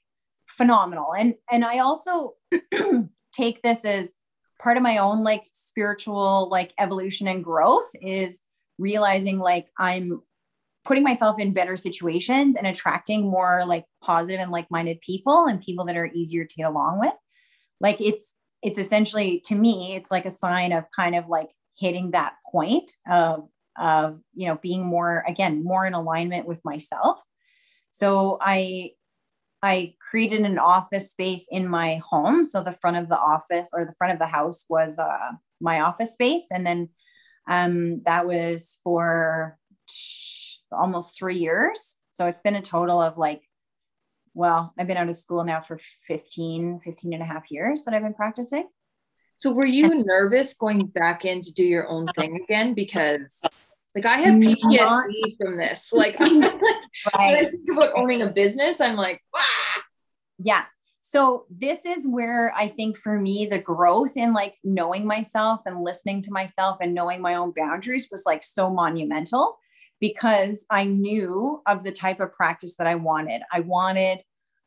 [0.57, 1.13] phenomenal.
[1.17, 2.33] And and i also
[3.33, 4.13] take this as
[4.61, 8.41] part of my own like spiritual like evolution and growth is
[8.77, 10.21] realizing like i'm
[10.83, 15.85] putting myself in better situations and attracting more like positive and like-minded people and people
[15.85, 17.13] that are easier to get along with.
[17.79, 22.11] Like it's it's essentially to me it's like a sign of kind of like hitting
[22.11, 23.47] that point of
[23.79, 27.21] of you know being more again more in alignment with myself.
[27.91, 28.91] So i
[29.63, 33.85] i created an office space in my home so the front of the office or
[33.85, 36.89] the front of the house was uh, my office space and then
[37.47, 39.57] um, that was for
[40.71, 41.97] almost three years.
[42.11, 43.41] So it's been a total of like,
[44.33, 47.93] well, I've been out of school now for 15, 15 and a half years that
[47.93, 48.67] I've been practicing.
[49.37, 52.73] So were you and, nervous going back in to do your own thing again?
[52.73, 53.41] Because
[53.95, 55.05] like I have PTSD not,
[55.39, 55.91] from this.
[55.91, 56.61] Like, like
[57.05, 57.35] right.
[57.35, 59.83] when I think about owning a business, I'm like, ah!
[60.39, 60.63] yeah.
[61.01, 65.83] So this is where I think for me, the growth in like knowing myself and
[65.83, 69.57] listening to myself and knowing my own boundaries was like so monumental
[69.99, 73.41] because I knew of the type of practice that I wanted.
[73.51, 74.19] I wanted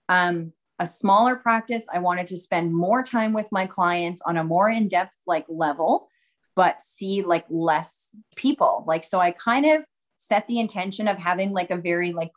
[0.08, 1.86] um, a smaller practice.
[1.92, 5.44] I wanted to spend more time with my clients on a more in depth like
[5.48, 6.08] level,
[6.56, 8.84] but see like less people.
[8.86, 9.84] Like, so I kind of
[10.26, 12.32] set the intention of having like a very like,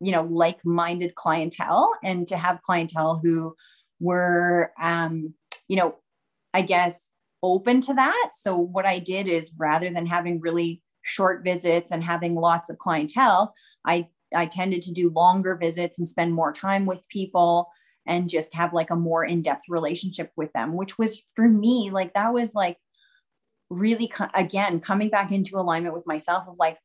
[0.00, 3.56] you know, like minded clientele and to have clientele who
[4.00, 5.32] were, um,
[5.68, 5.96] you know,
[6.52, 7.10] I guess
[7.42, 8.30] open to that.
[8.34, 12.78] So what I did is rather than having really short visits and having lots of
[12.78, 13.54] clientele,
[13.86, 17.70] I I tended to do longer visits and spend more time with people
[18.06, 22.12] and just have like a more in-depth relationship with them, which was for me like
[22.14, 22.76] that was like
[23.70, 26.76] really again coming back into alignment with myself of like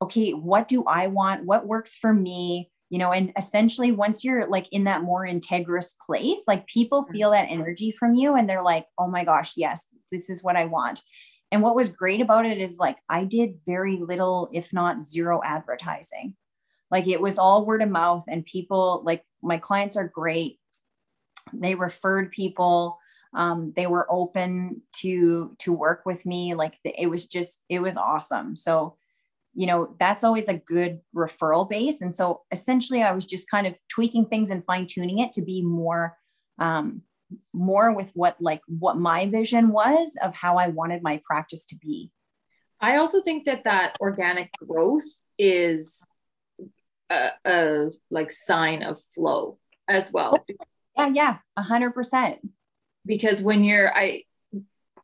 [0.00, 1.44] okay, what do I want?
[1.44, 2.70] What works for me?
[2.90, 7.12] You know, and essentially once you're like in that more integrous place, like people mm.
[7.12, 10.56] feel that energy from you and they're like, "Oh my gosh, yes, this is what
[10.56, 11.02] I want."
[11.50, 15.40] And what was great about it is like I did very little, if not zero
[15.44, 16.34] advertising.
[16.90, 20.58] Like it was all word of mouth, and people like my clients are great.
[21.52, 22.98] They referred people.
[23.34, 26.54] Um, they were open to to work with me.
[26.54, 28.56] Like the, it was just it was awesome.
[28.56, 28.96] So
[29.54, 32.00] you know that's always a good referral base.
[32.00, 35.42] And so essentially, I was just kind of tweaking things and fine tuning it to
[35.42, 36.16] be more
[36.58, 37.02] um,
[37.52, 41.76] more with what like what my vision was of how I wanted my practice to
[41.76, 42.10] be.
[42.80, 45.04] I also think that that organic growth
[45.38, 46.06] is
[47.10, 49.58] a, a like sign of flow
[49.88, 50.44] as well.
[50.96, 52.38] Yeah, yeah, a hundred percent.
[53.06, 54.24] Because when you're, I,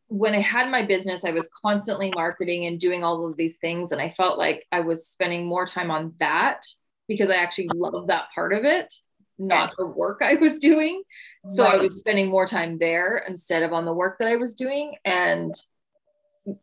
[0.09, 3.93] when I had my business, I was constantly marketing and doing all of these things,
[3.93, 6.62] and I felt like I was spending more time on that
[7.09, 8.93] because I actually love that part of it
[9.38, 9.77] not yes.
[9.77, 11.03] the work I was doing.
[11.49, 11.75] So right.
[11.75, 14.95] I was spending more time there instead of on the work that I was doing.
[15.05, 15.55] And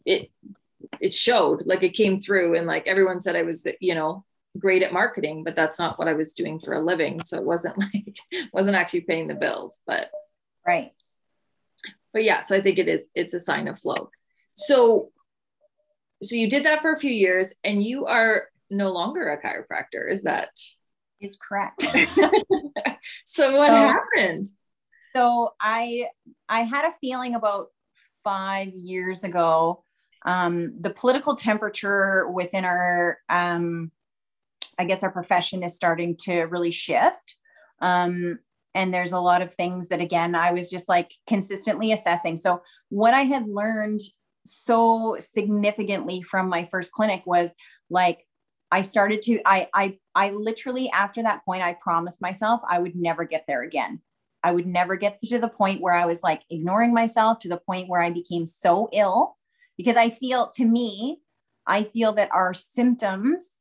[0.06, 0.30] it
[0.99, 4.25] it showed like it came through and like everyone said I was, you know,
[4.58, 7.21] great at marketing, but that's not what I was doing for a living.
[7.21, 8.17] So it wasn't like
[8.54, 10.10] wasn't actually paying the bills, but
[10.65, 10.91] right.
[12.13, 14.10] But yeah, so I think it is it's a sign of flow.
[14.54, 15.12] So
[16.24, 20.10] so you did that for a few years and you are no longer a chiropractor.
[20.10, 20.52] Is that
[21.19, 21.82] is correct.
[23.26, 24.47] so what so, happened?
[25.15, 26.08] So I
[26.47, 27.67] I had a feeling about
[28.24, 29.84] five years ago.
[30.24, 33.91] Um, the political temperature within our um,
[34.78, 37.36] I guess our profession is starting to really shift.
[37.82, 38.39] Um,
[38.73, 42.38] and there's a lot of things that again I was just like consistently assessing.
[42.38, 44.01] So what I had learned
[44.45, 47.53] so significantly from my first clinic was
[47.89, 48.25] like
[48.71, 52.95] I started to, I, I, I literally after that point, I promised myself I would
[52.95, 53.99] never get there again.
[54.43, 57.57] I would never get to the point where I was like ignoring myself to the
[57.57, 59.38] point where I became so ill
[59.77, 61.19] because I feel to me,
[61.67, 63.60] I feel that our symptoms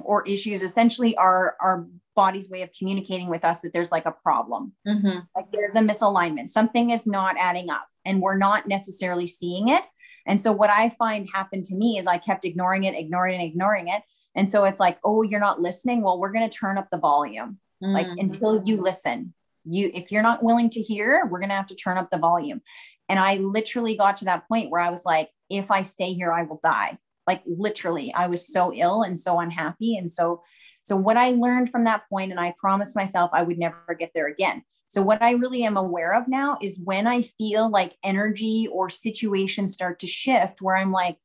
[0.00, 4.14] or issues essentially are our body's way of communicating with us that there's like a
[4.22, 4.72] problem.
[4.86, 5.20] Mm-hmm.
[5.34, 6.48] Like there's a misalignment.
[6.48, 9.86] Something is not adding up and we're not necessarily seeing it.
[10.26, 13.44] And so what I find happened to me is I kept ignoring it, ignoring it,
[13.44, 14.02] ignoring it.
[14.34, 16.02] And so it's like, oh, you're not listening.
[16.02, 17.92] Well, we're going to turn up the volume mm-hmm.
[17.92, 19.34] like until you listen.
[19.64, 22.18] You, if you're not willing to hear, we're going to have to turn up the
[22.18, 22.60] volume.
[23.08, 26.32] And I literally got to that point where I was like, if I stay here,
[26.32, 26.98] I will die.
[27.26, 29.96] Like literally, I was so ill and so unhappy.
[29.96, 30.42] And so,
[30.82, 34.12] so what I learned from that point, and I promised myself I would never get
[34.14, 34.62] there again.
[34.88, 38.88] So, what I really am aware of now is when I feel like energy or
[38.88, 41.16] situations start to shift, where I'm like,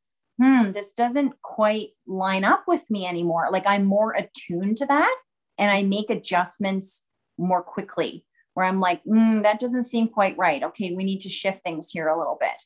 [0.42, 3.48] hmm, this doesn't quite line up with me anymore.
[3.52, 5.16] Like, I'm more attuned to that
[5.60, 7.04] and I make adjustments
[7.38, 8.26] more quickly,
[8.56, 10.64] where I'm like, mm, that doesn't seem quite right.
[10.64, 12.64] Okay, we need to shift things here a little bit.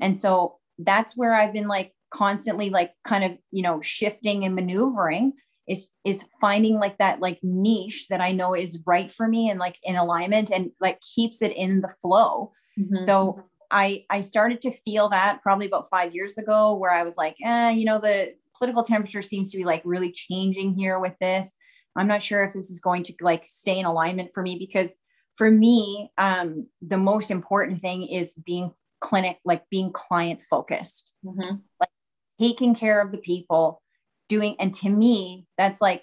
[0.00, 4.54] And so, that's where I've been like constantly, like, kind of, you know, shifting and
[4.54, 5.32] maneuvering
[5.68, 9.60] is is finding like that like niche that I know is right for me and
[9.60, 12.52] like in alignment and like keeps it in the flow.
[12.78, 13.04] Mm-hmm.
[13.04, 17.16] So I I started to feel that probably about five years ago where I was
[17.16, 21.14] like, eh, you know, the political temperature seems to be like really changing here with
[21.20, 21.52] this.
[21.96, 24.96] I'm not sure if this is going to like stay in alignment for me because
[25.36, 31.56] for me, um, the most important thing is being clinic, like being client focused, mm-hmm.
[31.80, 31.88] like
[32.42, 33.80] taking care of the people
[34.28, 36.02] doing and to me that's like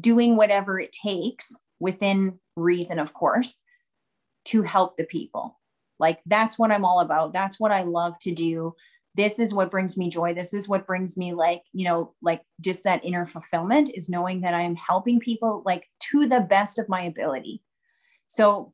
[0.00, 3.60] doing whatever it takes within reason of course
[4.46, 5.58] to help the people.
[5.98, 7.32] Like that's what i'm all about.
[7.32, 8.74] That's what i love to do.
[9.14, 10.34] This is what brings me joy.
[10.34, 14.40] This is what brings me like you know like just that inner fulfillment is knowing
[14.40, 17.62] that i am helping people like to the best of my ability.
[18.26, 18.72] So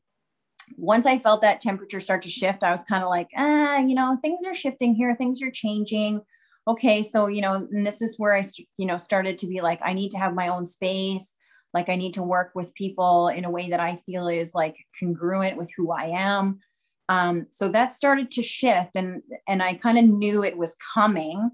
[0.76, 3.92] once i felt that temperature start to shift i was kind of like ah you
[3.92, 5.16] know things are shifting here.
[5.16, 6.22] Things are changing
[6.70, 8.42] okay, so, you know, and this is where I,
[8.76, 11.34] you know, started to be like, I need to have my own space.
[11.72, 14.76] Like I need to work with people in a way that I feel is like
[14.98, 16.60] congruent with who I am.
[17.08, 21.50] Um, so that started to shift and, and I kind of knew it was coming.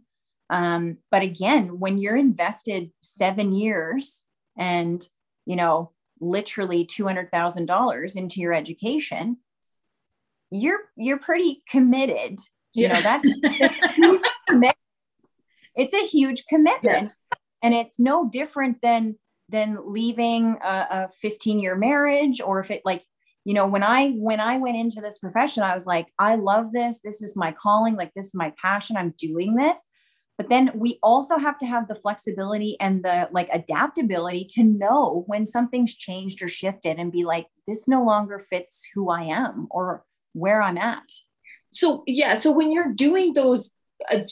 [0.51, 4.25] Um, but again, when you're invested seven years
[4.57, 5.07] and,
[5.45, 9.39] you know, literally $200,000 into your education,
[10.51, 12.39] you're, you're pretty committed.
[12.75, 12.93] You yeah.
[12.93, 13.96] know, that's a huge commitment
[15.77, 17.17] it's a huge commitment.
[17.33, 17.39] Yeah.
[17.63, 19.17] and it's no different than
[19.49, 23.05] than leaving a, a 15 year marriage or if it like
[23.45, 26.73] you know when i when i went into this profession i was like i love
[26.73, 27.01] this.
[27.05, 27.95] This is my calling.
[27.95, 28.97] Like this is my passion.
[28.97, 29.81] I'm doing this.
[30.39, 35.25] But then we also have to have the flexibility and the like adaptability to know
[35.27, 39.67] when something's changed or shifted and be like this no longer fits who i am
[39.71, 40.05] or
[40.35, 41.11] where i'm at.
[41.71, 42.35] So yeah.
[42.35, 43.71] So when you're doing those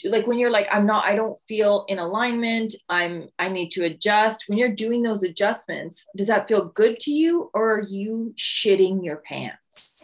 [0.05, 3.85] like when you're like i'm not i don't feel in alignment i'm i need to
[3.85, 8.35] adjust when you're doing those adjustments does that feel good to you or are you
[8.37, 10.01] shitting your pants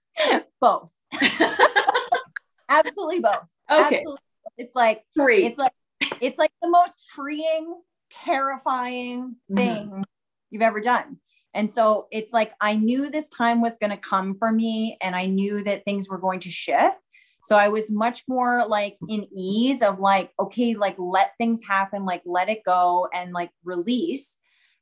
[0.60, 0.92] both
[2.68, 4.18] absolutely both okay absolutely.
[4.56, 5.44] it's like Great.
[5.44, 5.72] it's like
[6.20, 9.56] it's like the most freeing terrifying mm-hmm.
[9.56, 10.02] thing mm-hmm.
[10.50, 11.18] you've ever done
[11.54, 15.14] and so it's like i knew this time was going to come for me and
[15.14, 16.96] i knew that things were going to shift
[17.44, 22.04] so I was much more like in ease of like, okay, like let things happen,
[22.04, 24.38] like let it go and like release.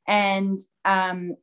[0.07, 1.35] And um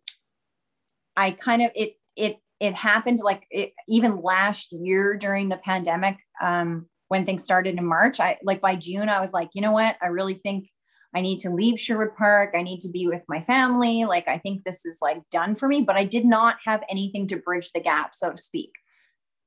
[1.16, 6.16] I kind of it it it happened like it, even last year during the pandemic
[6.40, 8.20] um when things started in March.
[8.20, 9.96] I like by June I was like, you know what?
[10.02, 10.68] I really think
[11.14, 12.54] I need to leave Sherwood Park.
[12.54, 14.04] I need to be with my family.
[14.04, 17.26] Like I think this is like done for me, but I did not have anything
[17.28, 18.72] to bridge the gap, so to speak.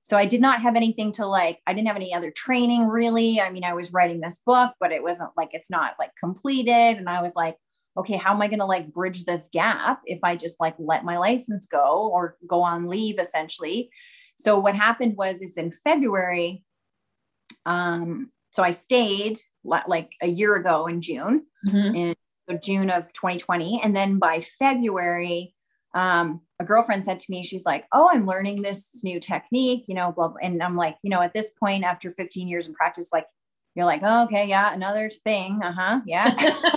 [0.10, 3.40] So I did not have anything to like, I didn't have any other training really.
[3.40, 6.98] I mean, I was writing this book, but it wasn't like, it's not like completed.
[6.98, 7.58] And I was like,
[7.96, 11.06] okay, how am I going to like bridge this gap if I just like let
[11.06, 13.92] my license go or go on leave essentially?
[14.36, 16.64] So what happened was is in February,
[17.68, 21.96] um, so I stayed like a year ago in June, mm-hmm.
[21.96, 22.16] in
[22.64, 23.82] June of 2020.
[23.84, 25.54] And then by February,
[25.94, 29.96] um, a girlfriend said to me, she's like, Oh, I'm learning this new technique, you
[29.96, 30.38] know, blah, blah.
[30.42, 33.26] And I'm like, you know, at this point, after 15 years in practice, like,
[33.76, 35.62] you're like, oh, okay, yeah, another thing.
[35.64, 36.02] Uh huh.
[36.06, 36.34] Yeah.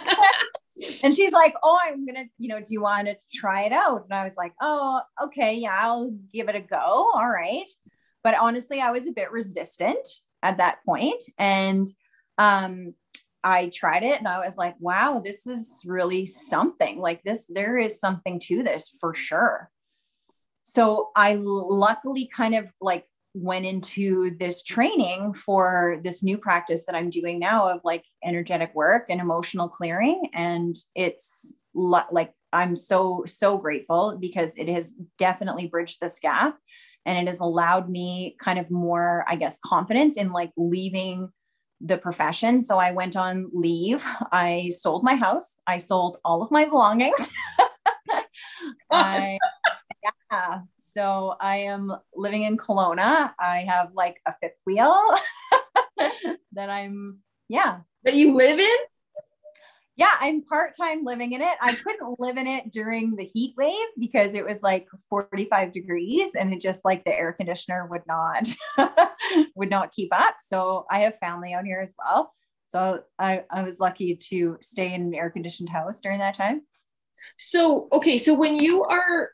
[1.03, 3.73] and she's like, Oh, I'm going to, you know, do you want to try it
[3.73, 4.05] out?
[4.05, 5.55] And I was like, Oh, okay.
[5.57, 6.77] Yeah, I'll give it a go.
[6.79, 7.71] All right.
[8.25, 10.07] But honestly, I was a bit resistant
[10.43, 11.23] at that point.
[11.39, 11.89] And,
[12.39, 12.95] um,
[13.45, 16.99] I tried it and I was like, wow, this is really something.
[16.99, 19.71] Like this, there is something to this for sure.
[20.63, 26.95] So I luckily kind of like went into this training for this new practice that
[26.95, 30.31] I'm doing now of like energetic work and emotional clearing.
[30.35, 36.59] And it's like, I'm so, so grateful because it has definitely bridged this gap
[37.07, 41.31] and it has allowed me kind of more, I guess, confidence in like leaving
[41.85, 42.63] the profession.
[42.63, 44.05] So I went on leave.
[44.31, 45.59] I sold my house.
[45.67, 47.31] I sold all of my belongings.
[48.91, 49.39] I,
[50.31, 50.61] yeah.
[50.79, 53.33] So I am living in Kelowna.
[53.39, 55.03] I have like a fifth wheel
[56.53, 57.19] that I'm,
[57.49, 57.81] yeah.
[58.05, 58.79] That you live in?
[59.97, 61.55] Yeah, I'm part time living in it.
[61.61, 66.35] I couldn't live in it during the heat wave because it was like 45 degrees
[66.35, 68.49] and it just like the air conditioner would not
[69.55, 70.37] would not keep up.
[70.41, 72.33] So I have family out here as well.
[72.69, 76.63] So I, I was lucky to stay in an air conditioned house during that time.
[77.37, 79.31] So okay, so when you are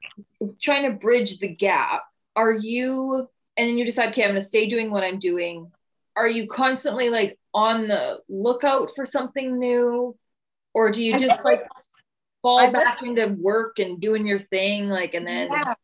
[0.60, 2.02] trying to bridge the gap,
[2.34, 5.70] are you and then you decide, okay, I'm gonna stay doing what I'm doing.
[6.16, 10.16] Are you constantly like on the lookout for something new?
[10.74, 11.66] Or do you just like
[12.42, 15.74] fall I back into work and doing your thing like and then yeah.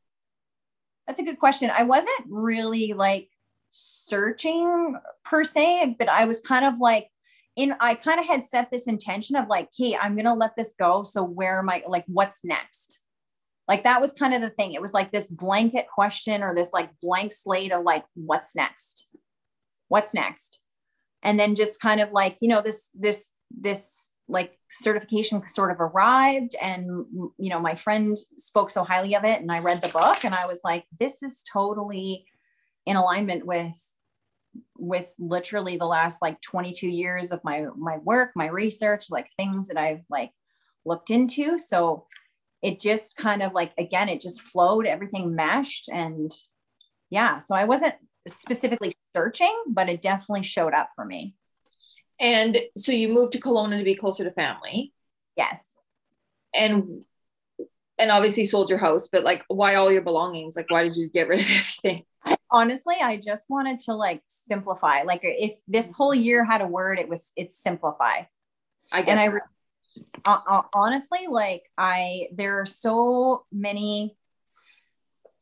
[1.07, 1.71] that's a good question.
[1.71, 3.29] I wasn't really like
[3.77, 7.09] searching per se but i was kind of like
[7.57, 10.77] in i kind of had set this intention of like hey i'm gonna let this
[10.79, 13.01] go so where am i like what's next?
[13.67, 14.75] Like that was kind of the thing.
[14.75, 19.07] It was like this blanket question or this like blank slate of like what's next?
[19.89, 20.61] What's next?
[21.23, 25.81] And then just kind of like you know this this this like certification sort of
[25.81, 26.87] arrived and
[27.39, 30.35] you know my friend spoke so highly of it and i read the book and
[30.35, 32.25] i was like this is totally
[32.87, 33.79] in alignment with
[34.79, 39.69] with literally the last like 22 years of my my work my research like things
[39.69, 40.31] that i've like
[40.85, 41.59] looked into.
[41.59, 42.07] So
[42.63, 46.33] it just kind of like again it just flowed everything meshed and
[47.11, 47.39] yeah.
[47.39, 47.95] So i wasn't
[48.27, 51.35] specifically searching but it definitely showed up for me
[52.21, 54.93] and so you moved to Kelowna to be closer to family.
[55.37, 55.73] Yes.
[56.55, 57.05] And
[57.99, 60.57] and obviously sold your house, but like why all your belongings?
[60.57, 62.05] Like why did you get rid of everything?
[62.51, 65.03] Honestly, I just wanted to like simplify.
[65.03, 68.23] Like if this whole year had a word, it was it's simplify.
[68.93, 69.43] I get and that.
[70.25, 74.17] I uh, honestly like I there are so many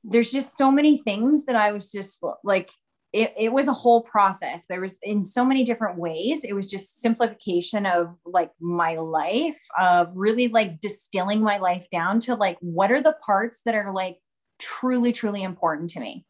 [0.05, 2.71] there's just so many things that I was just like
[3.13, 4.65] it, it was a whole process.
[4.67, 9.61] There was in so many different ways it was just simplification of like my life
[9.79, 13.93] of really like distilling my life down to like what are the parts that are
[13.93, 14.17] like
[14.59, 16.25] truly truly important to me?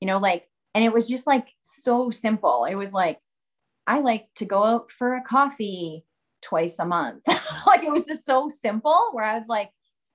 [0.00, 2.64] You know like and it was just like so simple.
[2.64, 3.18] It was like
[3.86, 6.04] i like to go out for a coffee
[6.42, 7.22] twice a month.
[7.66, 9.70] Like it was just so simple where i was like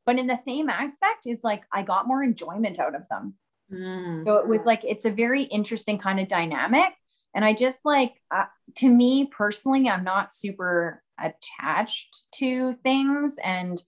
[0.05, 3.35] but in the same aspect is like i got more enjoyment out of them
[3.71, 4.25] Mm.
[4.25, 6.93] So it was like, it's a very interesting kind of dynamic.
[7.33, 8.45] And I just like, uh,
[8.77, 13.37] to me personally, I'm not super attached to things.
[13.43, 13.81] And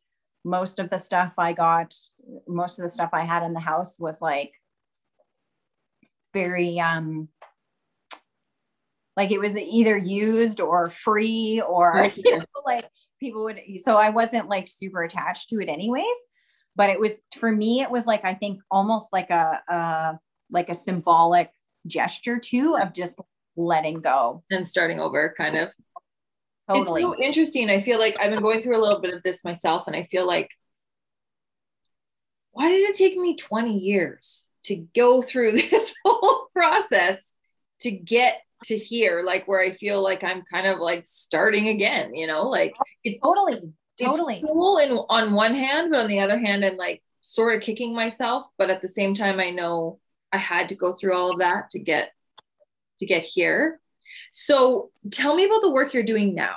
[0.43, 1.93] most of the stuff I got,
[2.47, 4.51] most of the stuff I had in the house was like
[6.33, 7.29] very, um,
[9.17, 12.85] like it was either used or free or you know, like
[13.19, 16.15] people would so i wasn't like super attached to it anyways
[16.77, 20.19] but it was for me it was like i think almost like a, a
[20.51, 21.51] like a symbolic
[21.85, 23.19] gesture too of just
[23.57, 24.43] letting go.
[24.51, 25.69] And starting over kind of.
[26.69, 27.01] Totally.
[27.01, 27.69] it's so interesting.
[27.69, 30.03] I feel like i've been going through a little bit of this myself and i
[30.03, 30.51] feel like
[32.51, 37.33] why did it take me 20 years to go through this whole process
[37.79, 42.13] to get to here like where i feel like i'm kind of like starting again
[42.13, 42.73] you know like
[43.05, 43.61] it, totally
[43.99, 44.37] totally.
[44.37, 47.61] it's cool in on one hand but on the other hand i'm like sort of
[47.61, 49.99] kicking myself but at the same time i know
[50.31, 52.11] i had to go through all of that to get
[52.99, 53.79] to get here.
[54.31, 56.55] So tell me about the work you're doing now.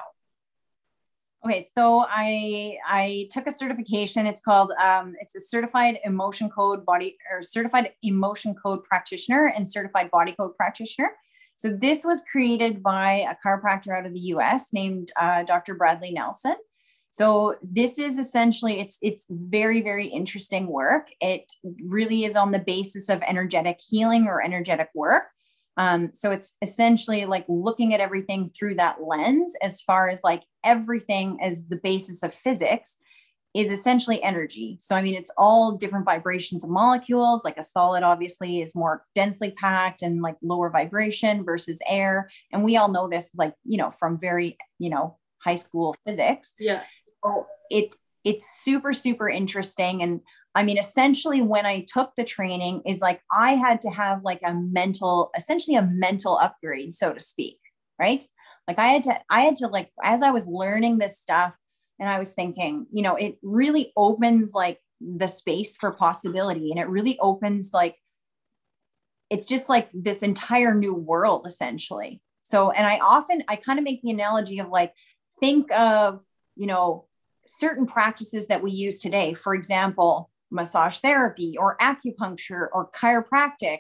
[1.43, 4.27] Okay so i i took a certification.
[4.27, 9.67] It's called um, it's a certified emotion code body or certified emotion code practitioner and
[9.67, 11.13] certified body code practitioner.
[11.57, 16.13] So this was created by a chiropractor out of the us named uh, dr bradley
[16.13, 16.57] nelson
[17.11, 21.09] so this is essentially it's it's very very interesting work.
[21.21, 21.53] It
[21.85, 25.25] really is on the basis of energetic healing or energetic work.
[25.77, 30.43] Um, so it's essentially like looking at everything through that lens as far as like
[30.65, 32.97] everything as the basis of physics
[33.55, 34.77] is essentially energy.
[34.81, 37.45] So, I mean, it's all different vibrations of molecules.
[37.45, 42.31] Like a solid, obviously, is more densely packed and like lower vibration versus air.
[42.53, 46.55] And we all know this, like, you know, from very, you know, high school physics.
[46.61, 46.83] Yeah
[47.25, 47.95] so it
[48.25, 50.03] it's super super interesting.
[50.03, 50.21] And
[50.55, 54.41] i mean essentially when i took the training is like i had to have like
[54.45, 57.61] a mental essentially a mental upgrade so to speak
[58.01, 58.25] right?
[58.67, 61.55] Like i had to i had to like as i was learning this stuff
[61.99, 66.79] and i was thinking you know it really opens like the space for possibility and
[66.79, 67.97] it really opens like
[69.29, 72.21] it's just like this entire new world essentially.
[72.43, 74.93] So and i often i kind of make the analogy of like
[75.41, 76.23] think of
[76.55, 77.07] you know
[77.51, 83.79] certain practices that we use today, for example, massage therapy or acupuncture or chiropractic,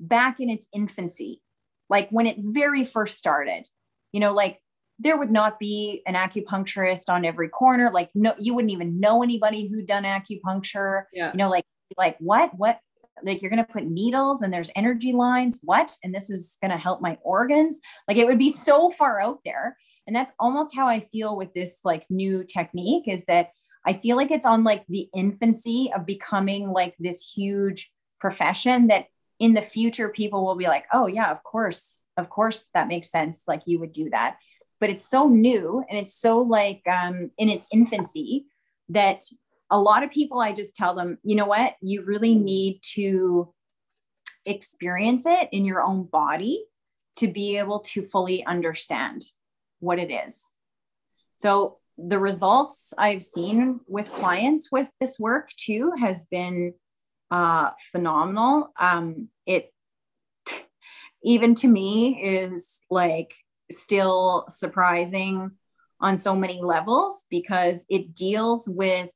[0.00, 1.40] back in its infancy,
[1.88, 3.64] like when it very first started,
[4.12, 4.60] you know, like
[4.98, 7.90] there would not be an acupuncturist on every corner.
[7.92, 11.04] Like, no, you wouldn't even know anybody who'd done acupuncture.
[11.12, 11.30] Yeah.
[11.32, 11.64] You know, like,
[11.96, 12.78] like what, what,
[13.22, 15.60] like you're going to put needles and there's energy lines.
[15.62, 15.96] What?
[16.02, 17.80] And this is going to help my organs.
[18.08, 19.76] Like it would be so far out there.
[20.06, 23.50] And that's almost how I feel with this like new technique is that
[23.86, 27.90] I feel like it's on like the infancy of becoming like this huge
[28.20, 29.06] profession that
[29.38, 33.10] in the future people will be like, oh yeah, of course, of course that makes
[33.10, 33.44] sense.
[33.46, 34.36] Like you would do that
[34.84, 38.44] but it's so new and it's so like um, in its infancy
[38.90, 39.22] that
[39.70, 43.50] a lot of people i just tell them you know what you really need to
[44.44, 46.62] experience it in your own body
[47.16, 49.22] to be able to fully understand
[49.84, 50.54] what it is
[51.36, 56.74] so the results i've seen with clients with this work too has been
[57.30, 59.72] uh, phenomenal um, it
[61.24, 63.34] even to me is like
[63.70, 65.50] still surprising
[66.00, 69.10] on so many levels because it deals with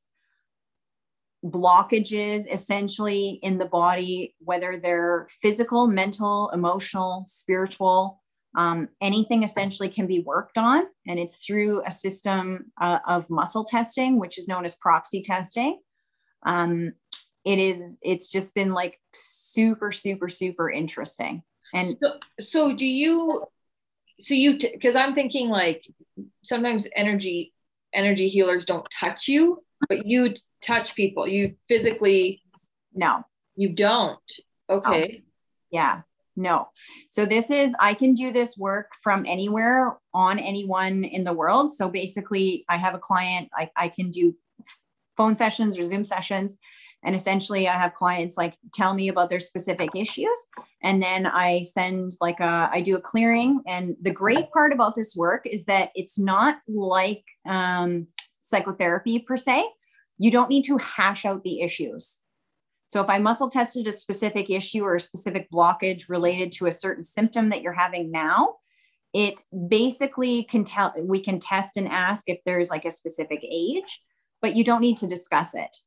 [1.45, 8.18] blockages essentially in the body, whether they're physical, mental, emotional, spiritual.
[8.55, 13.63] Um, anything essentially can be worked on, and it's through a system uh, of muscle
[13.63, 15.79] testing, which is known as proxy testing.
[16.43, 16.93] Um,
[17.45, 17.99] it is.
[18.01, 21.43] It's just been like super, super, super interesting.
[21.73, 23.45] And so, so do you
[24.19, 25.85] so you because i'm thinking like
[26.43, 27.53] sometimes energy
[27.93, 32.41] energy healers don't touch you but you touch people you physically
[32.93, 33.23] no
[33.55, 34.19] you don't
[34.69, 35.29] okay oh,
[35.71, 36.01] yeah
[36.39, 36.67] no
[37.09, 41.71] so this is i can do this work from anywhere on anyone in the world
[41.71, 44.35] so basically i have a client i, I can do
[45.17, 46.57] phone sessions or zoom sessions
[47.03, 50.47] and essentially, I have clients like tell me about their specific issues.
[50.83, 53.61] And then I send like a, I do a clearing.
[53.67, 58.07] And the great part about this work is that it's not like um,
[58.41, 59.65] psychotherapy per se.
[60.17, 62.19] You don't need to hash out the issues.
[62.89, 66.71] So if I muscle tested a specific issue or a specific blockage related to a
[66.71, 68.55] certain symptom that you're having now,
[69.13, 74.01] it basically can tell we can test and ask if there's like a specific age,
[74.41, 75.77] but you don't need to discuss it.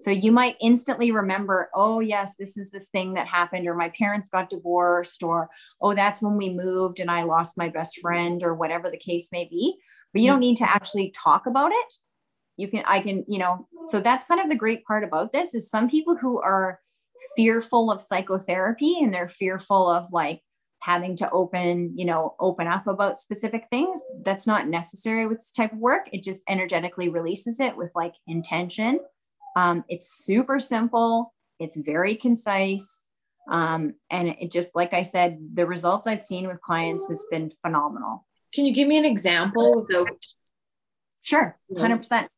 [0.00, 3.90] So you might instantly remember, oh, yes, this is this thing that happened, or my
[3.90, 5.50] parents got divorced, or
[5.82, 9.28] oh, that's when we moved and I lost my best friend, or whatever the case
[9.32, 9.76] may be.
[10.14, 10.40] But you don't mm-hmm.
[10.40, 11.94] need to actually talk about it.
[12.58, 15.54] You can, I can, you know, so that's kind of the great part about this
[15.54, 16.80] is some people who are
[17.36, 20.40] fearful of psychotherapy and they're fearful of like
[20.80, 24.02] having to open, you know, open up about specific things.
[24.24, 26.08] That's not necessary with this type of work.
[26.12, 29.00] It just energetically releases it with like intention
[29.58, 33.04] um, it's super simple, it's very concise.
[33.50, 37.50] Um, and it just, like I said, the results I've seen with clients has been
[37.62, 38.24] phenomenal.
[38.54, 40.06] Can you give me an example without?
[41.22, 42.28] Sure, 100%.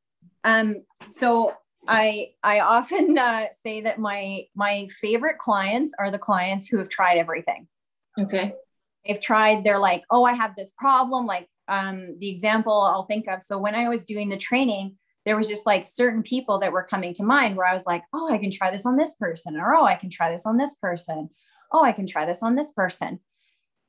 [0.45, 1.55] Um, so
[1.88, 6.88] I I often uh, say that my my favorite clients are the clients who have
[6.88, 7.66] tried everything.
[8.18, 8.55] Okay.
[9.07, 9.64] They've tried.
[9.64, 11.26] They're like, oh, I have this problem.
[11.26, 13.43] Like um, the example I'll think of.
[13.43, 16.82] So when I was doing the training, there was just like certain people that were
[16.82, 19.57] coming to mind where I was like, oh, I can try this on this person,
[19.57, 21.30] or oh, I can try this on this person.
[21.72, 23.20] Oh, I can try this on this person.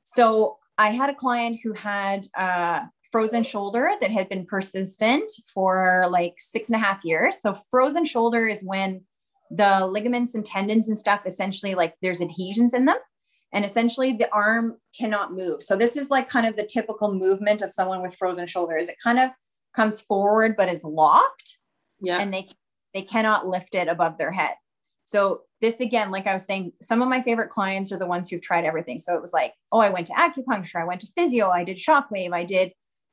[0.02, 2.82] So I had a client who had a
[3.12, 7.40] frozen shoulder that had been persistent for like six and a half years.
[7.40, 9.02] So frozen shoulder is when
[9.50, 12.96] the ligaments and tendons and stuff essentially like there's adhesions in them
[13.52, 15.62] and essentially the arm cannot move.
[15.62, 18.78] So this is like kind of the typical movement of someone with frozen shoulder.
[18.78, 19.30] Is it kind of
[19.74, 21.58] comes forward but is locked
[22.00, 22.46] yeah and they
[22.94, 24.54] they cannot lift it above their head
[25.04, 28.28] so this again like i was saying some of my favorite clients are the ones
[28.28, 31.12] who've tried everything so it was like oh i went to acupuncture i went to
[31.16, 32.72] physio i did shockwave i did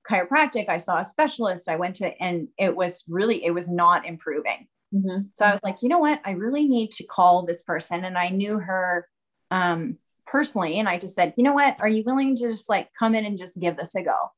[0.10, 4.06] chiropractic i saw a specialist i went to and it was really it was not
[4.06, 5.22] improving mm-hmm.
[5.34, 8.18] so i was like you know what i really need to call this person and
[8.18, 9.08] i knew her
[9.52, 12.90] um personally and i just said you know what are you willing to just like
[12.98, 14.32] come in and just give this a go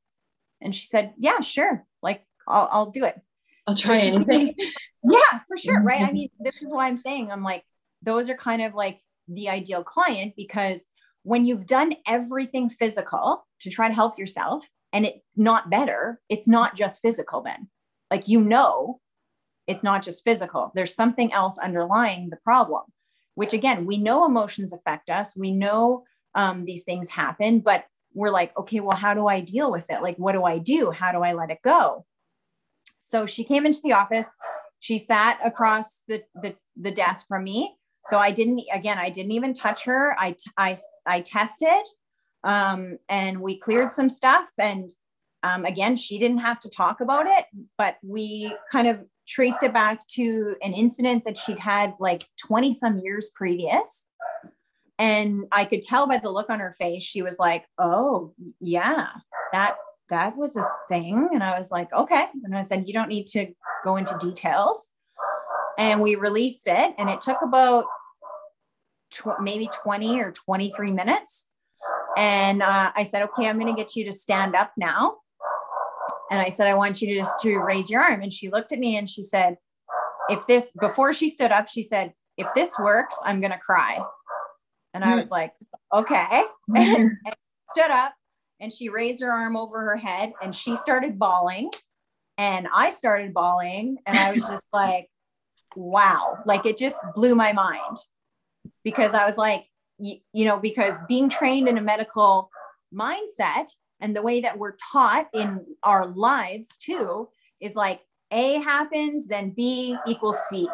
[0.62, 1.86] and she said, yeah, sure.
[2.02, 3.20] Like I'll, I'll do it.
[3.68, 4.56] I'll try so anything.
[5.04, 5.82] yeah, for sure.
[5.82, 6.02] Right.
[6.02, 7.64] I mean, this is why I'm saying I'm like,
[8.02, 10.86] those are kind of like the ideal client because
[11.24, 16.48] when you've done everything physical to try to help yourself and it not better, it's
[16.48, 17.70] not just physical then.
[18.10, 19.00] Like you know,
[19.68, 20.72] it's not just physical.
[20.76, 22.84] There's something else underlying the problem,
[23.36, 25.36] which again, we know emotions affect us.
[25.36, 26.04] We know
[26.36, 30.02] um, these things happen, but we're like, okay, well, how do I deal with it?
[30.02, 30.92] Like, what do I do?
[30.92, 32.06] How do I let it go?
[33.00, 34.30] So she came into the office.
[34.80, 37.76] She sat across the, the, the desk from me.
[38.08, 40.16] So I didn't, again, I didn't even touch her.
[40.20, 40.76] I, I,
[41.06, 41.88] I tested
[42.44, 44.46] um, and we cleared some stuff.
[44.58, 44.90] And
[45.44, 47.46] um, again, she didn't have to talk about it,
[47.78, 52.74] but we kind of traced it back to an incident that she'd had like 20
[52.74, 54.08] some years previous.
[55.00, 59.08] And I could tell by the look on her face, she was like, Oh, yeah,
[59.52, 59.78] that
[60.12, 61.30] that was a thing.
[61.34, 62.28] And I was like, okay.
[62.44, 63.48] And I said, you don't need to
[63.84, 64.92] go into details.
[65.80, 67.86] And we released it, and it took about
[69.12, 71.48] tw- maybe 20 or 23 minutes.
[72.18, 75.18] And uh, I said, okay, I'm going to get you to stand up now.
[76.30, 78.22] And I said, I want you to just to raise your arm.
[78.22, 79.58] And she looked at me and she said,
[80.30, 84.00] if this, before she stood up, she said, if this works, I'm going to cry.
[84.94, 85.18] And I hmm.
[85.18, 85.54] was like,
[85.94, 86.44] okay.
[86.76, 87.36] and, and
[87.72, 88.14] stood up
[88.60, 91.72] and she raised her arm over her head and she started bawling.
[92.38, 93.98] And I started bawling.
[94.06, 95.08] And I was just like,
[95.76, 96.38] wow.
[96.46, 97.98] Like it just blew my mind
[98.84, 99.66] because I was like,
[100.02, 102.50] you, you know, because being trained in a medical
[102.94, 103.68] mindset
[104.00, 107.30] and the way that we're taught in our lives too
[107.62, 110.68] is like A happens, then B equals C.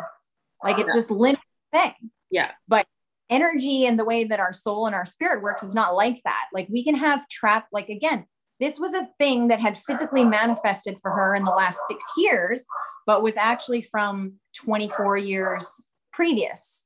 [0.64, 0.94] Like it's yeah.
[0.94, 1.40] this linear
[1.74, 1.94] thing.
[2.32, 2.52] Yeah.
[2.68, 2.88] But
[3.30, 6.46] energy and the way that our soul and our spirit works is not like that.
[6.54, 8.26] Like we can have trap, like again,
[8.60, 12.66] this was a thing that had physically manifested for her in the last six years,
[13.06, 16.86] but was actually from 24 years previous.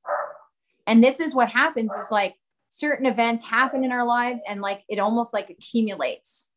[0.86, 2.34] And this is what happens is like
[2.68, 6.52] certain events happen in our lives and like it almost like accumulates.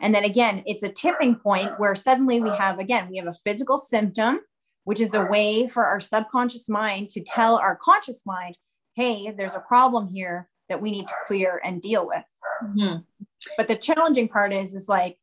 [0.00, 3.34] And then again, it's a tipping point where suddenly we have, again, we have a
[3.34, 4.40] physical symptom,
[4.84, 8.56] which is a way for our subconscious mind to tell our conscious mind,
[8.96, 12.24] hey, there's a problem here that we need to clear and deal with.
[12.62, 12.98] Mm-hmm.
[13.56, 15.18] But the challenging part is, is like,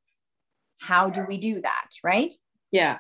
[0.80, 1.90] how do we do that?
[2.04, 2.34] Right.
[2.72, 3.00] Yeah.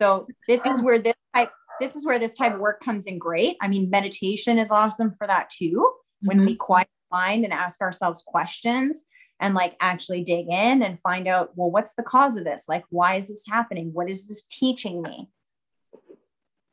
[0.00, 3.18] So this is where this type this is where this type of work comes in
[3.18, 3.56] great.
[3.60, 5.92] I mean, meditation is awesome for that too.
[6.20, 6.46] When mm-hmm.
[6.46, 9.04] we quiet mind and ask ourselves questions
[9.40, 12.64] and like actually dig in and find out, well, what's the cause of this?
[12.68, 13.90] Like, why is this happening?
[13.92, 15.28] What is this teaching me?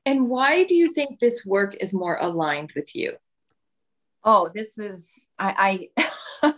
[0.05, 3.13] And why do you think this work is more aligned with you?
[4.23, 5.89] Oh, this is I
[6.41, 6.53] I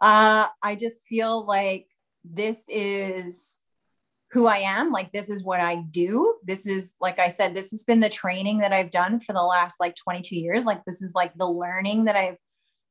[0.00, 1.86] uh I just feel like
[2.24, 3.60] this is
[4.34, 4.90] who I am.
[4.90, 6.34] Like, this is what I do.
[6.44, 9.40] This is, like I said, this has been the training that I've done for the
[9.40, 10.64] last like 22 years.
[10.66, 12.36] Like, this is like the learning that I've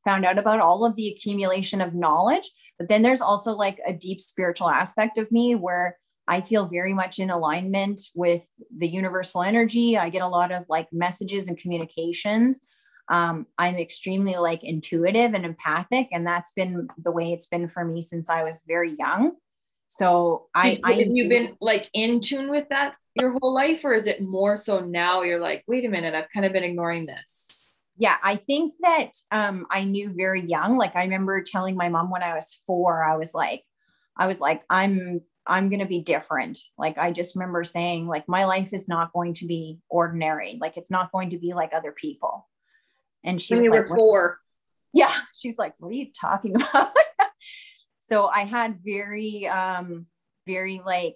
[0.05, 2.49] found out about all of the accumulation of knowledge.
[2.79, 5.97] But then there's also like a deep spiritual aspect of me where
[6.29, 9.97] I feel very much in alignment with the universal energy.
[9.97, 12.61] I get a lot of like messages and communications.
[13.09, 17.83] Um, I'm extremely like intuitive and empathic, and that's been the way it's been for
[17.83, 19.33] me since I was very young.
[19.95, 23.93] So I, I have you been like in tune with that your whole life, or
[23.93, 27.05] is it more so now you're like, wait a minute, I've kind of been ignoring
[27.05, 27.67] this?
[27.95, 30.79] Yeah, I think that um, I knew very young.
[30.79, 33.61] Like I remember telling my mom when I was four, I was like,
[34.17, 36.57] I was like, I'm I'm going to be different.
[36.75, 40.57] Like I just remember saying like my life is not going to be ordinary.
[40.59, 42.49] Like it's not going to be like other people.
[43.23, 44.39] And she when was like, four.
[44.91, 46.93] Yeah, she's like, what are you talking about?
[48.14, 50.05] So I had very, um,
[50.45, 51.16] very like,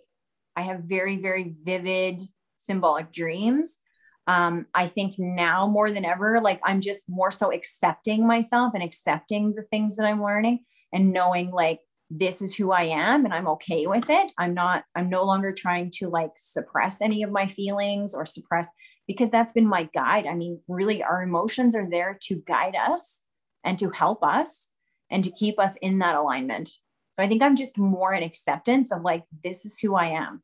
[0.55, 2.23] I have very, very vivid
[2.55, 3.77] symbolic dreams.
[4.25, 8.81] Um, I think now more than ever, like I'm just more so accepting myself and
[8.81, 13.33] accepting the things that I'm learning and knowing like this is who I am and
[13.33, 14.31] I'm okay with it.
[14.39, 18.67] I'm not, I'm no longer trying to like suppress any of my feelings or suppress
[19.07, 20.25] because that's been my guide.
[20.25, 23.21] I mean, really, our emotions are there to guide us
[23.63, 24.69] and to help us
[25.11, 26.71] and to keep us in that alignment.
[27.17, 30.43] So I think I'm just more in acceptance of like, this is who I am.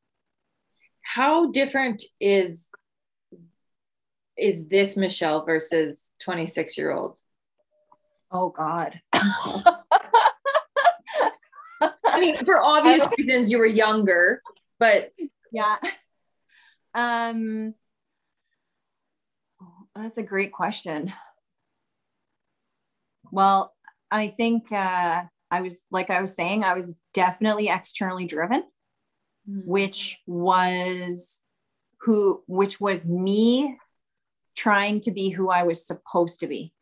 [1.03, 2.71] How different is
[4.35, 7.19] is this Michelle versus 26 year old?
[8.31, 8.99] Oh God.
[9.13, 9.83] I
[12.19, 14.41] mean, for obvious reasons, you were younger,
[14.79, 15.11] but
[15.51, 15.75] yeah.
[16.95, 17.75] Um,
[19.95, 21.13] that's a great question.
[23.31, 23.71] Well,
[24.09, 28.63] I think uh, I was, like I was saying, I was definitely externally driven,
[29.49, 29.69] mm-hmm.
[29.69, 31.41] which was
[32.01, 33.77] who, which was me
[34.55, 36.73] trying to be who I was supposed to be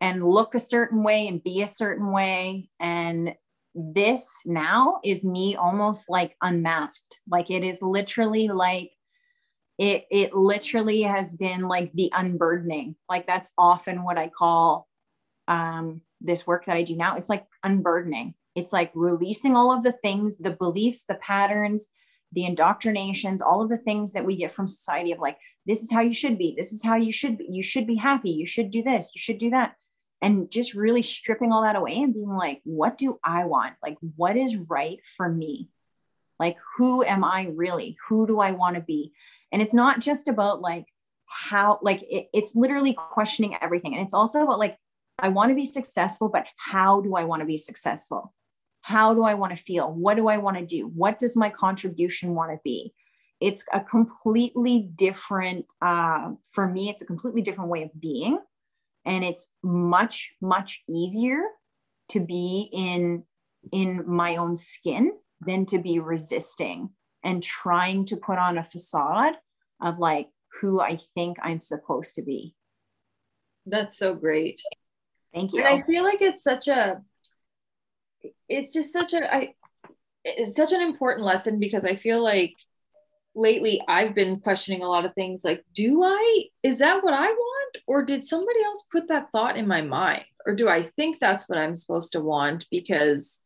[0.00, 2.68] and look a certain way and be a certain way.
[2.80, 3.34] And
[3.74, 7.20] this now is me almost like unmasked.
[7.28, 8.92] Like it is literally like
[9.78, 12.96] it it literally has been like the unburdening.
[13.08, 14.88] Like that's often what I call
[15.46, 17.16] um this work that I do now.
[17.16, 18.34] It's like unburdening.
[18.54, 21.88] It's like releasing all of the things, the beliefs, the patterns,
[22.32, 25.90] the indoctrinations, all of the things that we get from society of like, this is
[25.90, 26.54] how you should be.
[26.56, 27.46] This is how you should be.
[27.48, 28.30] You should be happy.
[28.30, 29.12] You should do this.
[29.14, 29.74] You should do that
[30.20, 33.74] and just really stripping all that away and being like, what do I want?
[33.82, 35.68] Like, what is right for me?
[36.38, 37.96] Like, who am I really?
[38.08, 39.12] Who do I want to be?
[39.52, 40.86] And it's not just about like
[41.26, 43.94] how, like, it, it's literally questioning everything.
[43.94, 44.76] And it's also about like,
[45.18, 48.34] I want to be successful, but how do I want to be successful?
[48.82, 49.92] How do I want to feel?
[49.92, 50.86] What do I want to do?
[50.86, 52.92] What does my contribution want to be?
[53.40, 58.38] It's a completely different, uh, for me, it's a completely different way of being.
[59.04, 61.42] And it's much, much easier
[62.10, 63.24] to be in
[63.72, 66.90] in my own skin than to be resisting
[67.24, 69.34] and trying to put on a facade
[69.82, 70.28] of like
[70.60, 72.54] who I think I'm supposed to be.
[73.66, 74.60] That's so great.
[75.34, 75.60] Thank you.
[75.60, 77.02] And I feel like it's such a
[78.48, 79.54] it's just such a I
[80.24, 82.54] it's such an important lesson because I feel like
[83.34, 87.26] lately I've been questioning a lot of things like do I is that what I
[87.26, 91.20] want or did somebody else put that thought in my mind or do I think
[91.20, 93.40] that's what I'm supposed to want because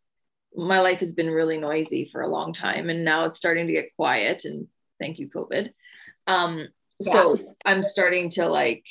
[0.55, 3.73] my life has been really noisy for a long time and now it's starting to
[3.73, 4.67] get quiet and
[5.01, 5.71] thank you covid
[6.27, 6.59] um
[7.01, 7.13] yeah.
[7.13, 8.85] so i'm starting to like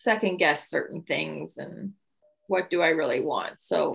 [0.00, 1.92] second guess certain things and
[2.48, 3.94] what do i really want so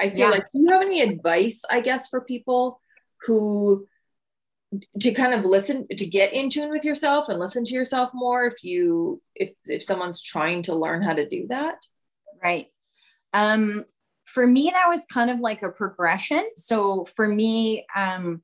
[0.00, 0.30] i feel yeah.
[0.30, 2.80] like do you have any advice i guess for people
[3.22, 3.86] who
[5.00, 8.46] to kind of listen to get in tune with yourself and listen to yourself more
[8.46, 11.76] if you if if someone's trying to learn how to do that
[12.42, 12.66] right
[13.32, 13.84] um
[14.26, 16.44] for me, that was kind of like a progression.
[16.56, 18.42] So for me, um,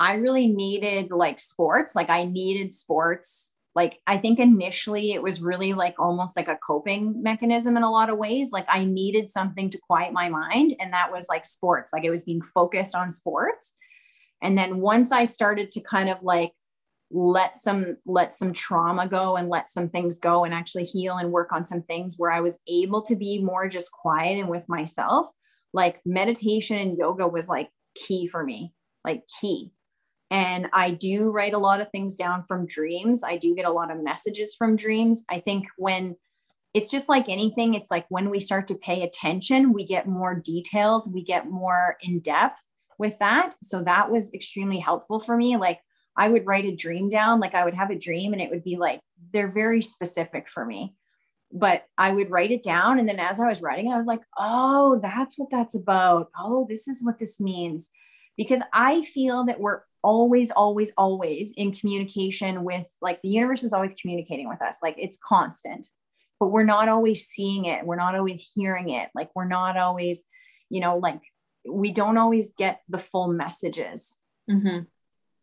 [0.00, 1.94] I really needed like sports.
[1.94, 3.54] Like I needed sports.
[3.78, 7.90] Like I think initially it was really like almost like a coping mechanism in a
[7.92, 8.50] lot of ways.
[8.50, 11.92] Like I needed something to quiet my mind, and that was like sports.
[11.92, 13.74] Like it was being focused on sports.
[14.42, 16.50] And then once I started to kind of like
[17.12, 21.30] let some let some trauma go and let some things go and actually heal and
[21.30, 24.68] work on some things where I was able to be more just quiet and with
[24.68, 25.30] myself
[25.72, 28.74] like meditation and yoga was like key for me
[29.04, 29.70] like key
[30.30, 33.72] and I do write a lot of things down from dreams I do get a
[33.72, 36.16] lot of messages from dreams I think when
[36.74, 40.34] it's just like anything it's like when we start to pay attention we get more
[40.34, 42.64] details we get more in depth
[42.98, 45.80] with that so that was extremely helpful for me like
[46.18, 47.38] I would write a dream down.
[47.38, 49.00] Like I would have a dream and it would be like,
[49.32, 50.96] they're very specific for me.
[51.52, 52.98] But I would write it down.
[52.98, 56.28] And then as I was writing it, I was like, oh, that's what that's about.
[56.36, 57.88] Oh, this is what this means.
[58.38, 63.74] Because I feel that we're always, always, always in communication with like the universe is
[63.74, 64.78] always communicating with us.
[64.82, 65.88] Like it's constant,
[66.40, 67.84] but we're not always seeing it.
[67.84, 69.10] We're not always hearing it.
[69.14, 70.22] Like we're not always,
[70.70, 71.20] you know, like
[71.68, 74.18] we don't always get the full messages.
[74.50, 74.84] Mm-hmm.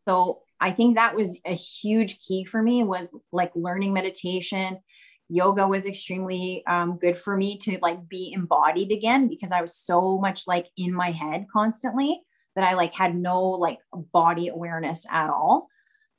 [0.08, 4.80] So I think that was a huge key for me was like learning meditation.
[5.28, 9.76] Yoga was extremely um, good for me to like be embodied again because I was
[9.76, 12.22] so much like in my head constantly
[12.56, 15.70] that I like had no like body awareness at all.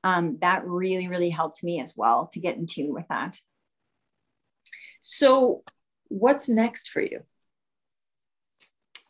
[0.04, 3.40] Um, that really, really helped me as well to get in tune with that.
[5.02, 5.62] So,
[6.08, 7.20] what's next for you?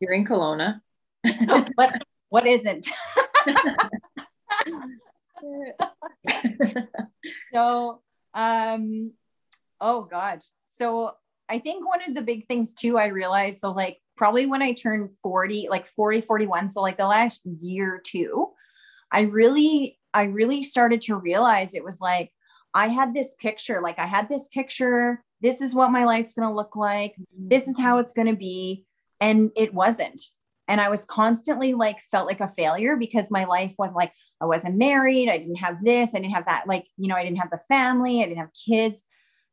[0.00, 0.80] You're in Kelowna.
[1.74, 2.88] what what isn't?
[7.52, 8.00] so
[8.34, 9.12] um
[9.80, 11.12] oh god so
[11.48, 14.72] i think one of the big things too i realized so like probably when i
[14.72, 18.50] turned 40 like 40 41 so like the last year or two
[19.12, 22.32] i really i really started to realize it was like
[22.74, 26.48] i had this picture like i had this picture this is what my life's going
[26.48, 28.00] to look like this is how mm-hmm.
[28.00, 28.84] it's going to be
[29.20, 30.22] and it wasn't.
[30.68, 34.46] And i was constantly like felt like a failure because my life was like i
[34.46, 37.38] wasn't married i didn't have this i didn't have that like you know i didn't
[37.38, 39.04] have the family i didn't have kids.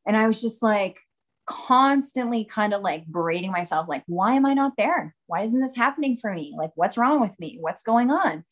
[0.08, 1.00] And i was just like
[1.46, 5.76] constantly kind of like berating myself like why am i not there why isn't this
[5.76, 8.46] happening for me like what's wrong with me what's going on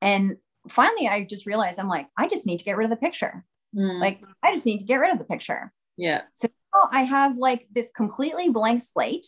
[0.00, 0.36] and
[0.68, 3.44] finally i just realized i'm like i just need to get rid of the picture
[3.74, 4.00] mm.
[4.00, 7.36] like i just need to get rid of the picture yeah so now i have
[7.36, 9.26] like this completely blank slate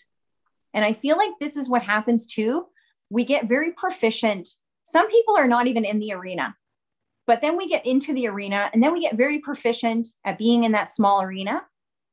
[0.74, 2.66] and I feel like this is what happens too.
[3.10, 4.48] We get very proficient.
[4.82, 6.56] Some people are not even in the arena,
[7.26, 10.64] but then we get into the arena and then we get very proficient at being
[10.64, 11.62] in that small arena.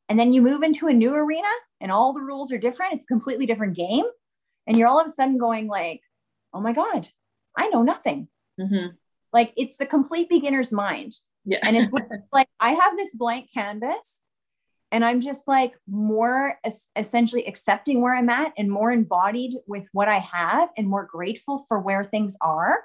[0.10, 1.48] And then you move into a new arena
[1.80, 2.94] and all the rules are different.
[2.94, 4.06] It's a completely different game.
[4.68, 6.02] And you're all of a sudden going like,
[6.54, 7.08] oh my God,
[7.56, 8.28] I know nothing.
[8.60, 8.88] Mm-hmm.
[9.32, 11.14] Like it's the complete beginner's mind.
[11.46, 11.60] Yeah.
[11.64, 11.92] and it's
[12.34, 14.22] like, I have this blank canvas
[14.92, 19.88] and i'm just like more es- essentially accepting where i'm at and more embodied with
[19.94, 22.84] what i have and more grateful for where things are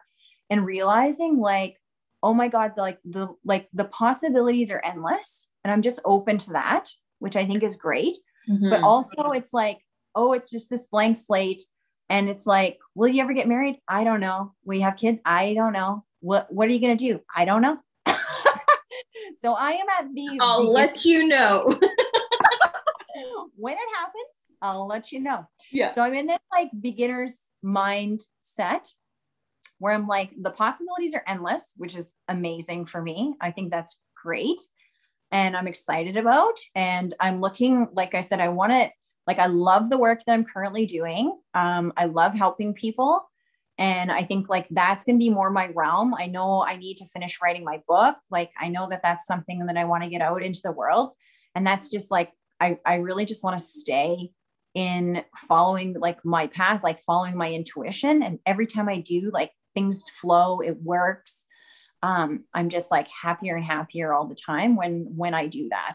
[0.51, 1.81] and realizing like
[2.23, 6.53] oh my god like the like the possibilities are endless and i'm just open to
[6.53, 6.91] that
[7.25, 8.17] which i think is great
[8.49, 8.71] Mm-hmm.
[8.71, 9.79] But also, it's like,
[10.15, 11.63] oh, it's just this blank slate.
[12.11, 13.79] And it's like, will you ever get married?
[13.89, 14.53] I don't know.
[14.65, 15.21] Will you have kids?
[15.25, 16.05] I don't know.
[16.21, 17.21] What What are you gonna do?
[17.35, 17.79] I don't know.
[19.39, 20.39] so I am at the.
[20.41, 21.65] I'll the, let you know
[23.57, 24.25] when it happens.
[24.61, 25.47] I'll let you know.
[25.73, 25.93] Yeah.
[25.93, 28.93] So I'm in this like beginner's mindset
[29.79, 33.35] where I'm like, the possibilities are endless, which is amazing for me.
[33.41, 34.61] I think that's great.
[35.35, 36.61] And I'm excited about.
[36.77, 38.89] And I'm looking, like I said, I want to,
[39.27, 41.37] like, I love the work that I'm currently doing.
[41.55, 43.21] Um, I love helping people.
[43.77, 46.15] And I think like that's going to be more my realm.
[46.15, 48.15] I know I need to finish writing my book.
[48.31, 51.11] Like, I know that that's something that I want to get out into the world.
[51.57, 52.31] And that's just like,
[52.61, 54.31] I, I really just want to stay
[54.75, 58.23] in following like my path, like following my intuition.
[58.23, 61.49] And every time I do, like things flow, it works.
[62.05, 65.95] Um, I'm just like happier and happier all the time when when I do that.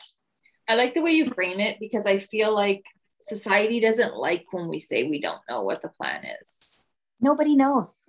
[0.68, 2.84] I like the way you frame it because I feel like
[3.22, 6.78] society doesn't like when we say we don't know what the plan is.
[7.22, 8.07] Nobody knows.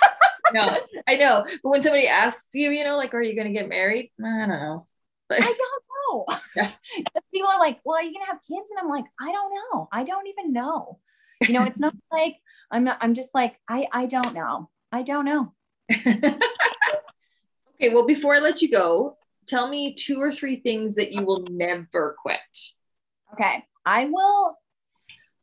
[0.54, 1.44] no, I know.
[1.62, 4.12] But when somebody asks you, you know, like, are you going to get married?
[4.18, 4.86] I don't know.
[5.30, 6.26] I don't know.
[6.54, 6.70] Yeah.
[7.32, 8.70] People are like, well, are you going to have kids?
[8.70, 9.88] And I'm like, I don't know.
[9.90, 10.98] I don't even know.
[11.46, 12.36] You know, it's not like
[12.70, 14.68] I'm not, I'm just like, I, I don't know.
[14.90, 15.54] I don't know.
[17.82, 17.92] Okay.
[17.92, 19.16] Well, before I let you go,
[19.46, 22.38] tell me two or three things that you will never quit.
[23.32, 23.64] Okay.
[23.84, 24.56] I will,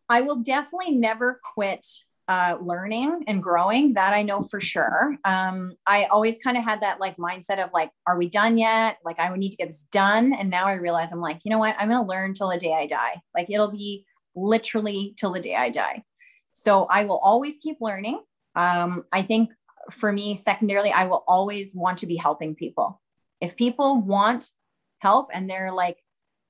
[0.07, 1.85] I will definitely never quit
[2.29, 6.79] uh, learning and growing that i know for sure um, i always kind of had
[6.81, 9.65] that like mindset of like are we done yet like i would need to get
[9.65, 12.31] this done and now i realize i'm like you know what i'm going to learn
[12.31, 16.03] till the day i die like it'll be literally till the day i die
[16.51, 18.21] so i will always keep learning
[18.55, 19.49] um, i think
[19.91, 23.01] for me secondarily i will always want to be helping people
[23.41, 24.51] if people want
[24.99, 25.97] help and they're like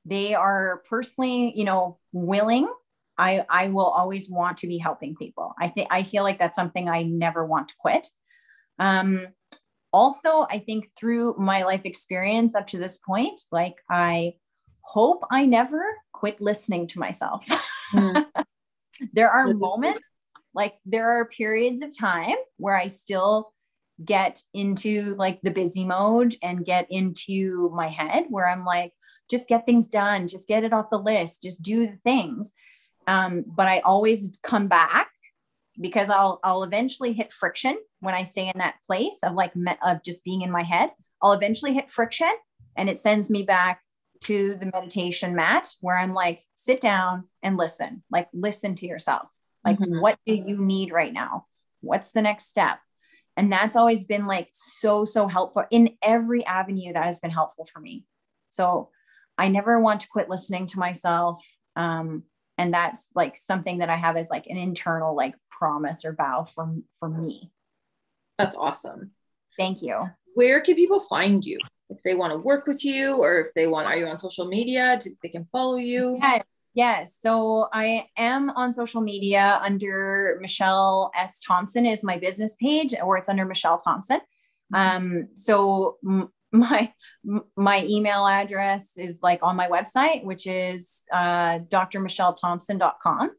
[0.05, 2.67] they are personally you know willing
[3.19, 5.53] I, I will always want to be helping people.
[5.59, 8.07] I think I feel like that's something I never want to quit.
[8.79, 9.27] Um,
[9.91, 14.35] also, I think through my life experience up to this point, like I
[14.81, 15.83] hope I never
[16.13, 17.45] quit listening to myself.
[17.93, 18.25] Mm.
[19.13, 20.13] there are moments,
[20.53, 23.53] like there are periods of time where I still
[24.03, 28.93] get into like the busy mode and get into my head where I'm like,
[29.29, 32.53] just get things done, just get it off the list, just do the things.
[33.07, 35.09] Um, but I always come back
[35.79, 39.77] because I'll I'll eventually hit friction when I stay in that place of like me-
[39.83, 40.91] of just being in my head.
[41.21, 42.31] I'll eventually hit friction
[42.75, 43.81] and it sends me back
[44.21, 49.27] to the meditation mat where I'm like, sit down and listen, like listen to yourself.
[49.69, 50.01] Like, mm-hmm.
[50.01, 51.45] what do you need right now?
[51.81, 52.79] What's the next step?
[53.37, 57.65] And that's always been like so, so helpful in every avenue that has been helpful
[57.71, 58.05] for me.
[58.49, 58.89] So
[59.37, 61.41] I never want to quit listening to myself.
[61.75, 62.23] Um,
[62.59, 66.43] and that's like something that i have as like an internal like promise or vow
[66.43, 67.51] for for me
[68.37, 69.11] that's awesome
[69.57, 71.57] thank you where can people find you
[71.89, 74.45] if they want to work with you or if they want are you on social
[74.45, 76.43] media they can follow you yes
[76.79, 77.17] yes.
[77.21, 81.41] So i am on social media under michelle s.
[81.41, 84.21] Thompson is my business page or it's under michelle thompson.
[84.73, 85.97] Um so
[86.51, 86.93] my
[87.55, 93.31] my email address is like on my website which is uh, drmichellethompson.com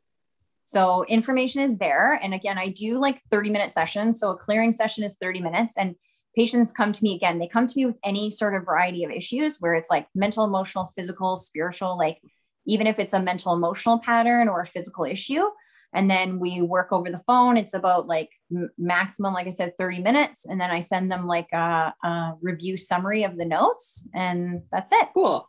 [0.64, 2.20] so information is there.
[2.22, 4.20] And again i do like 30 minute sessions.
[4.20, 5.96] So a clearing session is 30 minutes and
[6.36, 7.38] patients come to me again.
[7.38, 10.44] They come to me with any sort of variety of issues where it's like mental
[10.44, 12.18] emotional physical spiritual like
[12.66, 15.44] even if it's a mental emotional pattern or a physical issue.
[15.92, 17.56] And then we work over the phone.
[17.56, 18.30] It's about like
[18.78, 20.46] maximum like i said 30 minutes.
[20.46, 24.92] And then i send them like a, a, review summary of the notes and that's
[24.92, 25.08] it.
[25.14, 25.48] Cool.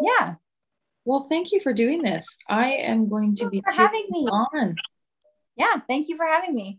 [0.00, 0.36] Yeah.
[1.04, 2.36] Well thank you for doing this.
[2.48, 4.26] I am going to be having me.
[4.30, 4.76] on.
[5.56, 6.78] Yeah thank you for having me